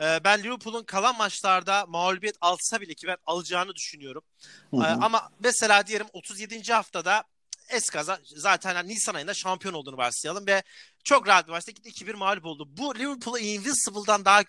[0.00, 4.22] Ee, ben Liverpool'un kalan maçlarda mağlubiyet alsa bile ki ben alacağını düşünüyorum.
[4.70, 4.82] Hı hı.
[4.82, 6.72] Ama mesela diyelim 37.
[6.72, 7.24] haftada
[7.68, 10.62] Eskaza zaten hani Nisan ayında şampiyon olduğunu varsayalım ve
[11.04, 12.68] çok rahat bir maçta gitti 2-1 mağlup oldu.
[12.76, 14.42] Bu Liverpool'u Invincible'dan daha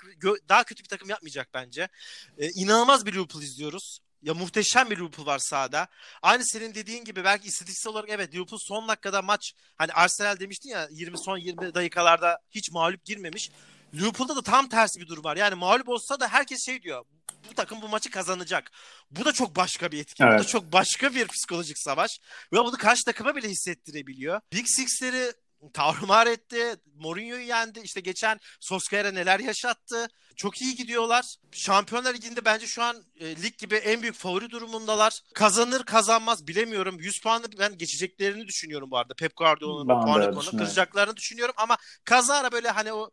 [0.49, 1.89] daha kötü bir takım yapmayacak bence.
[2.37, 3.99] Ee, inanılmaz bir Liverpool izliyoruz.
[4.21, 5.87] Ya muhteşem bir Liverpool var sahada.
[6.21, 10.69] Aynı senin dediğin gibi belki istatistiksel olarak evet Liverpool son dakikada maç hani Arsenal demiştin
[10.69, 13.51] ya 20 son 20 dakikalarda hiç mağlup girmemiş.
[13.95, 15.37] Liverpool'da da tam tersi bir durum var.
[15.37, 17.05] Yani mağlup olsa da herkes şey diyor.
[17.49, 18.71] Bu takım bu maçı kazanacak.
[19.11, 20.23] Bu da çok başka bir etki.
[20.23, 20.47] Bu da Evet.
[20.47, 22.19] çok başka bir psikolojik savaş.
[22.53, 24.41] Ve bunu karşı takıma bile hissettirebiliyor.
[24.53, 25.33] Big Six'leri
[25.73, 26.75] tarumar etti.
[26.95, 27.79] Mourinho'yu yendi.
[27.79, 30.07] İşte geçen Solskjaer'e neler yaşattı.
[30.35, 31.25] Çok iyi gidiyorlar.
[31.51, 35.19] Şampiyonlar Ligi'nde bence şu an e, lig gibi en büyük favori durumundalar.
[35.33, 36.99] Kazanır kazanmaz bilemiyorum.
[36.99, 39.13] 100 puanla ben geçeceklerini düşünüyorum bu arada.
[39.13, 40.65] Pep Guardiola'nın Ben o de puan öyle rekorunu düşünüyorum.
[40.67, 43.11] kıracaklarını düşünüyorum ama kazara böyle hani o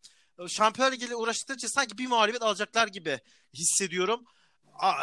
[0.48, 3.18] Şampiyonlar Ligi'yle uğraştıkça sanki bir mağlubiyet alacaklar gibi
[3.54, 4.24] hissediyorum.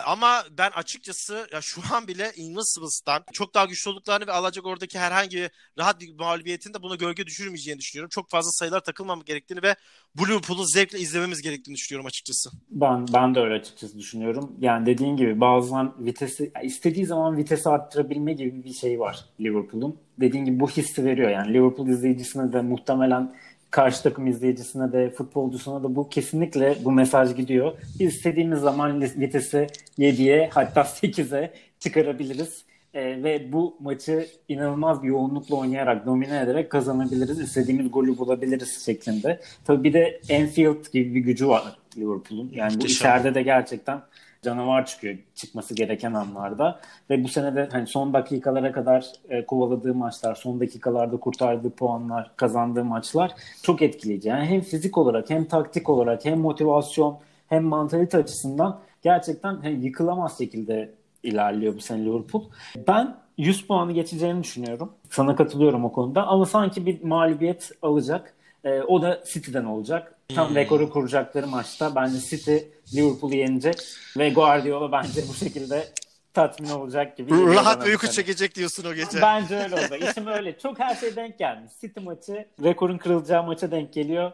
[0.06, 5.00] Ama ben açıkçası ya şu an bile Invincibles'tan çok daha güçlü olduklarını ve alacak oradaki
[5.00, 8.10] herhangi rahat bir mağlubiyetin de buna gölge düşürmeyeceğini düşünüyorum.
[8.10, 9.76] Çok fazla sayılar takılmamak gerektiğini ve
[10.20, 12.50] Liverpool'u zevkle izlememiz gerektiğini düşünüyorum açıkçası.
[12.70, 14.56] Ben ben de öyle açıkçası düşünüyorum.
[14.62, 20.00] Yani dediğin gibi bazen vitesi istediği zaman vitesi arttırabilme gibi bir şey var Liverpool'un.
[20.20, 21.30] Dediğin gibi bu hissi veriyor.
[21.30, 23.36] Yani Liverpool izleyicisine de muhtemelen
[23.72, 27.72] karşı takım izleyicisine de futbolcusuna da bu kesinlikle bu mesaj gidiyor.
[28.00, 29.68] Biz istediğimiz zaman vitesi
[30.00, 32.70] 7'ye hatta 8'e çıkarabiliriz.
[32.94, 37.40] Ee, ve bu maçı inanılmaz bir yoğunlukla oynayarak, domine ederek kazanabiliriz.
[37.40, 39.40] İstediğimiz golü bulabiliriz şeklinde.
[39.66, 42.52] Tabii bir de Anfield gibi bir gücü var Liverpool'un.
[42.54, 44.02] Yani bu içeride de gerçekten
[44.42, 46.80] canavar çıkıyor çıkması gereken anlarda.
[47.10, 52.32] Ve bu sene de hani son dakikalara kadar e, kovaladığı maçlar, son dakikalarda kurtardığı puanlar,
[52.36, 53.32] kazandığı maçlar
[53.64, 54.30] çok etkileyici.
[54.30, 57.18] Yani hem fizik olarak hem taktik olarak hem motivasyon
[57.48, 60.92] hem mantalite açısından gerçekten hani yıkılamaz şekilde
[61.24, 62.44] ilerliyor bu sene Liverpool.
[62.88, 64.94] Ben 100 puanı geçeceğini düşünüyorum.
[65.10, 68.34] Sana katılıyorum o konuda ama sanki bir mağlubiyet alacak.
[68.64, 70.16] Ee, o da City'den olacak.
[70.36, 72.58] Tam rekoru kuracakları maçta bence City
[72.96, 73.76] Liverpool'u yenecek
[74.18, 75.88] ve Guardiola bence bu şekilde
[76.34, 77.32] tatmin olacak gibi.
[77.56, 78.16] Rahat uyku sene.
[78.16, 79.22] çekecek diyorsun o gece.
[79.22, 79.96] Bence öyle oldu.
[80.12, 80.60] İşim öyle.
[80.60, 81.72] Çok her şey denk gelmiş.
[81.82, 84.32] City maçı rekorun kırılacağı maça denk geliyor.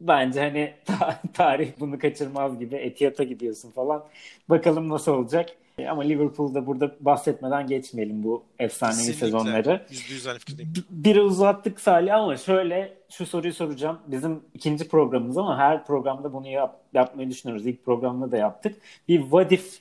[0.00, 4.04] Bence hani ta- tarih bunu kaçırmaz gibi Etihad'a gidiyorsun falan.
[4.48, 5.50] Bakalım nasıl olacak.
[5.86, 9.26] Ama Liverpool'da burada bahsetmeden geçmeyelim bu efsanevi Kesinlikle.
[9.26, 9.86] sezonları.
[9.90, 10.72] Yüzde yüz aynı fikirdeyim.
[10.76, 13.98] B- Biri uzattık Salih ama şöyle şu soruyu soracağım.
[14.06, 17.66] Bizim ikinci programımız ama her programda bunu yap, yapmayı düşünüyoruz.
[17.66, 18.76] İlk programda da yaptık.
[19.08, 19.78] Bir what if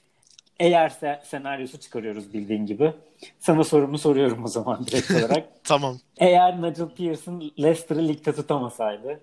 [0.59, 2.93] eğer se- senaryosu çıkarıyoruz bildiğin gibi.
[3.39, 5.45] Sana sorumu soruyorum o zaman direkt olarak.
[5.63, 5.97] Tamam.
[6.17, 9.19] Eğer Nigel Pearson Leicester'ı ligde tutamasaydı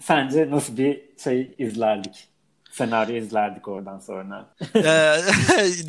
[0.00, 2.28] sence nasıl bir şey izlerdik?
[2.72, 4.54] Senaryo izlerdik oradan sonra.
[4.74, 5.16] Ee,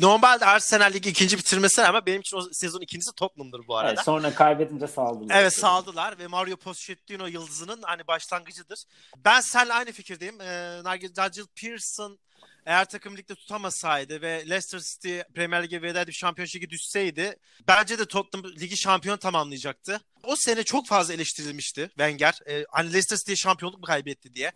[0.00, 3.92] normalde Arsenal Ligi ikinci bitirmesi ama benim için o sezon ikincisi Tottenham'dır bu arada.
[3.92, 5.40] Evet, sonra kaybedince saldılar.
[5.40, 8.84] Evet saldılar ve Mario Pochettino yıldızının hani başlangıcıdır.
[9.24, 10.40] Ben seninle aynı fikirdeyim.
[10.40, 12.18] Ee, Nigel Pearson
[12.66, 17.36] eğer takım ligde tutamasaydı ve Leicester City Premier Lig'e veda edip Şampiyonşip Ligi düşseydi
[17.68, 20.00] bence de Tottenham ligi şampiyon tamamlayacaktı.
[20.22, 22.38] O sene çok fazla eleştirilmişti Wenger.
[22.48, 24.52] Ee, hani Leicester City şampiyonluk mu kaybetti diye.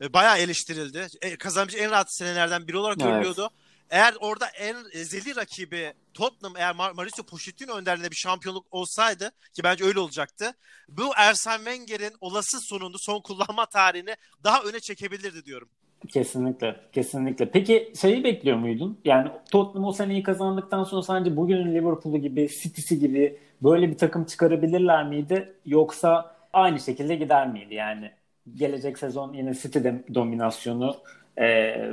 [0.00, 1.06] Ee, bayağı eleştirildi.
[1.22, 3.12] E, kazanmış en rahat senelerden biri olarak Evet.
[3.12, 3.50] görülüyordu.
[3.90, 9.62] Eğer orada en ezeli rakibi Tottenham eğer Mar- Mauricio Pochettino önderliğinde bir şampiyonluk olsaydı ki
[9.64, 10.52] bence öyle olacaktı.
[10.88, 15.68] Bu Arsene Wenger'in olası sonunu son kullanma tarihini daha öne çekebilirdi diyorum.
[16.08, 17.50] Kesinlikle, kesinlikle.
[17.50, 19.00] Peki şeyi bekliyor muydun?
[19.04, 24.24] Yani Tottenham o seneyi kazandıktan sonra sence bugünün Liverpool'u gibi, City'si gibi böyle bir takım
[24.24, 25.52] çıkarabilirler miydi?
[25.66, 27.74] Yoksa aynı şekilde gider miydi?
[27.74, 28.10] Yani
[28.54, 30.96] gelecek sezon yine City de dominasyonu
[31.36, 31.46] e,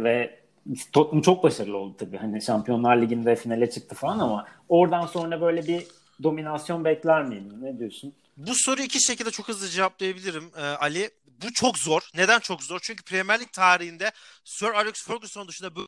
[0.04, 0.40] ve
[0.92, 2.18] Tottenham çok başarılı oldu tabii.
[2.18, 5.88] Hani Şampiyonlar Ligi'nde finale çıktı falan ama oradan sonra böyle bir
[6.24, 7.62] dominasyon bekler miydin?
[7.62, 8.14] Ne diyorsun?
[8.38, 11.10] Bu soruyu iki şekilde çok hızlı cevaplayabilirim e, Ali.
[11.44, 12.10] Bu çok zor.
[12.16, 12.80] Neden çok zor?
[12.84, 14.12] Çünkü Premier Lig tarihinde
[14.44, 15.88] Sir Alex Ferguson dışında bu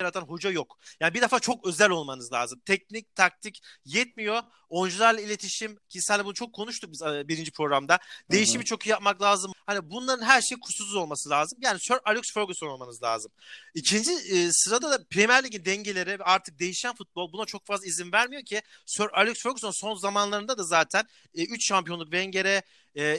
[0.00, 0.78] yaratan hoca yok.
[1.00, 2.60] Yani bir defa çok özel olmanız lazım.
[2.66, 4.42] Teknik, taktik yetmiyor.
[4.68, 7.98] Oyuncularla iletişim, ki senle bunu çok konuştuk biz e, birinci programda.
[8.30, 9.52] Değişimi çok iyi yapmak lazım.
[9.66, 11.58] Hani bunların her şey kusursuz olması lazım.
[11.62, 13.32] Yani Sir Alex Ferguson olmanız lazım.
[13.74, 18.42] İkinci e, sırada da Premier Lig'in dengeleri artık değişen futbol buna çok fazla izin vermiyor
[18.42, 22.62] ki Sir Alex Ferguson son zamanlarında da zaten 3 şampiyonluk Wenger'e,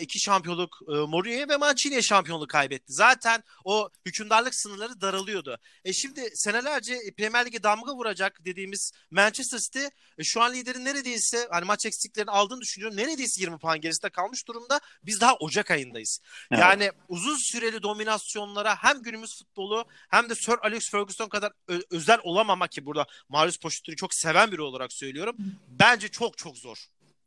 [0.01, 2.93] 2 şampiyonluk e, Mourinho'ya ve Mancini'ye şampiyonluk kaybetti.
[2.93, 5.57] Zaten o hükümdarlık sınırları daralıyordu.
[5.85, 9.85] E şimdi senelerce Premier Lig'e damga vuracak dediğimiz Manchester City
[10.17, 12.97] e, şu an liderin neredeyse hani maç eksiklerini aldığını düşünüyorum.
[12.97, 14.79] Neredeyse 20 puan gerisinde kalmış durumda.
[15.03, 16.19] Biz daha Ocak ayındayız.
[16.51, 16.61] Evet.
[16.61, 22.19] Yani uzun süreli dominasyonlara hem günümüz futbolu hem de Sir Alex Ferguson kadar ö- özel
[22.23, 25.35] olamamak ki burada Marius Pochettino'yu çok seven biri olarak söylüyorum.
[25.67, 26.77] Bence çok çok zor.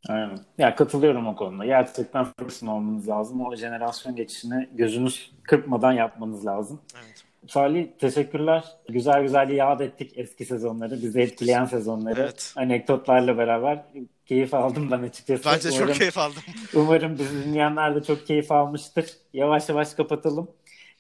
[0.09, 0.39] Aynen.
[0.59, 1.65] Ya katılıyorum o konuda.
[1.65, 3.41] Gerçekten Ferguson olmanız lazım.
[3.41, 6.81] O jenerasyon geçişini gözünüz kırpmadan yapmanız lazım.
[6.95, 7.25] Evet.
[7.49, 8.65] Salih teşekkürler.
[8.89, 12.21] Güzel güzel yad ettik eski sezonları, bizi etkileyen sezonları.
[12.21, 12.53] Evet.
[12.57, 13.85] Anekdotlarla beraber
[14.27, 15.45] keyif aldım ben açıkçası.
[15.45, 16.43] Bence çok umarım, keyif aldım.
[16.75, 19.07] umarım bizi dinleyenler de çok keyif almıştır.
[19.33, 20.51] Yavaş yavaş kapatalım.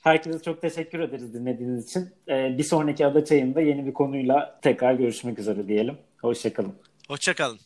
[0.01, 2.11] Herkese çok teşekkür ederiz dinlediğiniz için.
[2.29, 5.99] Ee, bir sonraki ada çayında yeni bir konuyla tekrar görüşmek üzere diyelim.
[6.23, 6.75] Hoşçakalın.
[7.09, 7.59] Hoşçakalın.